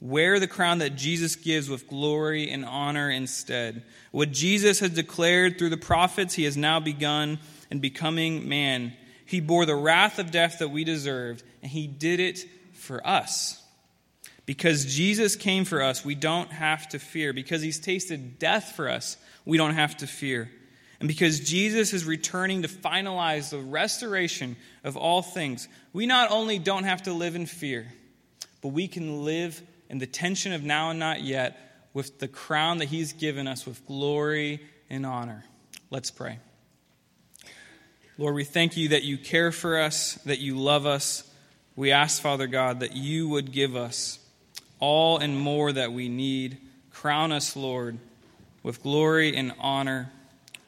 Wear 0.00 0.40
the 0.40 0.48
crown 0.48 0.78
that 0.78 0.96
Jesus 0.96 1.36
gives 1.36 1.70
with 1.70 1.86
glory 1.86 2.50
and 2.50 2.64
honor 2.64 3.08
instead. 3.08 3.84
What 4.10 4.32
Jesus 4.32 4.80
has 4.80 4.90
declared 4.90 5.58
through 5.58 5.70
the 5.70 5.76
prophets, 5.76 6.34
he 6.34 6.42
has 6.42 6.56
now 6.56 6.80
begun 6.80 7.38
in 7.70 7.78
becoming 7.78 8.48
man. 8.48 8.94
He 9.32 9.40
bore 9.40 9.64
the 9.64 9.74
wrath 9.74 10.18
of 10.18 10.30
death 10.30 10.58
that 10.58 10.68
we 10.68 10.84
deserved, 10.84 11.42
and 11.62 11.70
he 11.70 11.86
did 11.86 12.20
it 12.20 12.44
for 12.74 13.04
us. 13.06 13.62
Because 14.44 14.84
Jesus 14.94 15.36
came 15.36 15.64
for 15.64 15.80
us, 15.80 16.04
we 16.04 16.14
don't 16.14 16.52
have 16.52 16.86
to 16.90 16.98
fear. 16.98 17.32
Because 17.32 17.62
he's 17.62 17.80
tasted 17.80 18.38
death 18.38 18.74
for 18.76 18.90
us, 18.90 19.16
we 19.46 19.56
don't 19.56 19.74
have 19.74 19.96
to 19.96 20.06
fear. 20.06 20.50
And 21.00 21.08
because 21.08 21.40
Jesus 21.40 21.94
is 21.94 22.04
returning 22.04 22.60
to 22.60 22.68
finalize 22.68 23.48
the 23.48 23.58
restoration 23.58 24.54
of 24.84 24.98
all 24.98 25.22
things, 25.22 25.66
we 25.94 26.04
not 26.04 26.30
only 26.30 26.58
don't 26.58 26.84
have 26.84 27.04
to 27.04 27.14
live 27.14 27.34
in 27.34 27.46
fear, 27.46 27.90
but 28.60 28.68
we 28.68 28.86
can 28.86 29.24
live 29.24 29.62
in 29.88 29.96
the 29.96 30.06
tension 30.06 30.52
of 30.52 30.62
now 30.62 30.90
and 30.90 30.98
not 30.98 31.22
yet 31.22 31.88
with 31.94 32.18
the 32.18 32.28
crown 32.28 32.78
that 32.78 32.88
He's 32.88 33.14
given 33.14 33.48
us 33.48 33.64
with 33.64 33.86
glory 33.86 34.60
and 34.90 35.06
honor. 35.06 35.42
Let's 35.88 36.10
pray. 36.10 36.38
Lord, 38.18 38.34
we 38.34 38.44
thank 38.44 38.76
you 38.76 38.88
that 38.88 39.02
you 39.04 39.16
care 39.16 39.52
for 39.52 39.78
us, 39.78 40.14
that 40.26 40.38
you 40.38 40.56
love 40.56 40.86
us. 40.86 41.28
We 41.76 41.92
ask, 41.92 42.20
Father 42.20 42.46
God, 42.46 42.80
that 42.80 42.94
you 42.94 43.28
would 43.28 43.52
give 43.52 43.74
us 43.74 44.18
all 44.80 45.18
and 45.18 45.38
more 45.38 45.72
that 45.72 45.92
we 45.92 46.08
need. 46.08 46.58
Crown 46.90 47.32
us, 47.32 47.56
Lord, 47.56 47.98
with 48.62 48.82
glory 48.82 49.34
and 49.34 49.52
honor. 49.58 50.12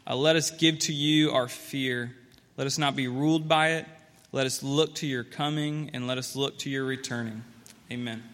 Uh, 0.06 0.16
let 0.16 0.36
us 0.36 0.50
give 0.50 0.78
to 0.80 0.92
you 0.92 1.32
our 1.32 1.48
fear. 1.48 2.14
Let 2.56 2.66
us 2.66 2.78
not 2.78 2.96
be 2.96 3.08
ruled 3.08 3.48
by 3.48 3.72
it. 3.72 3.86
Let 4.32 4.46
us 4.46 4.62
look 4.62 4.94
to 4.96 5.06
your 5.06 5.24
coming 5.24 5.90
and 5.92 6.06
let 6.06 6.18
us 6.18 6.34
look 6.34 6.58
to 6.60 6.70
your 6.70 6.84
returning. 6.84 7.44
Amen. 7.90 8.33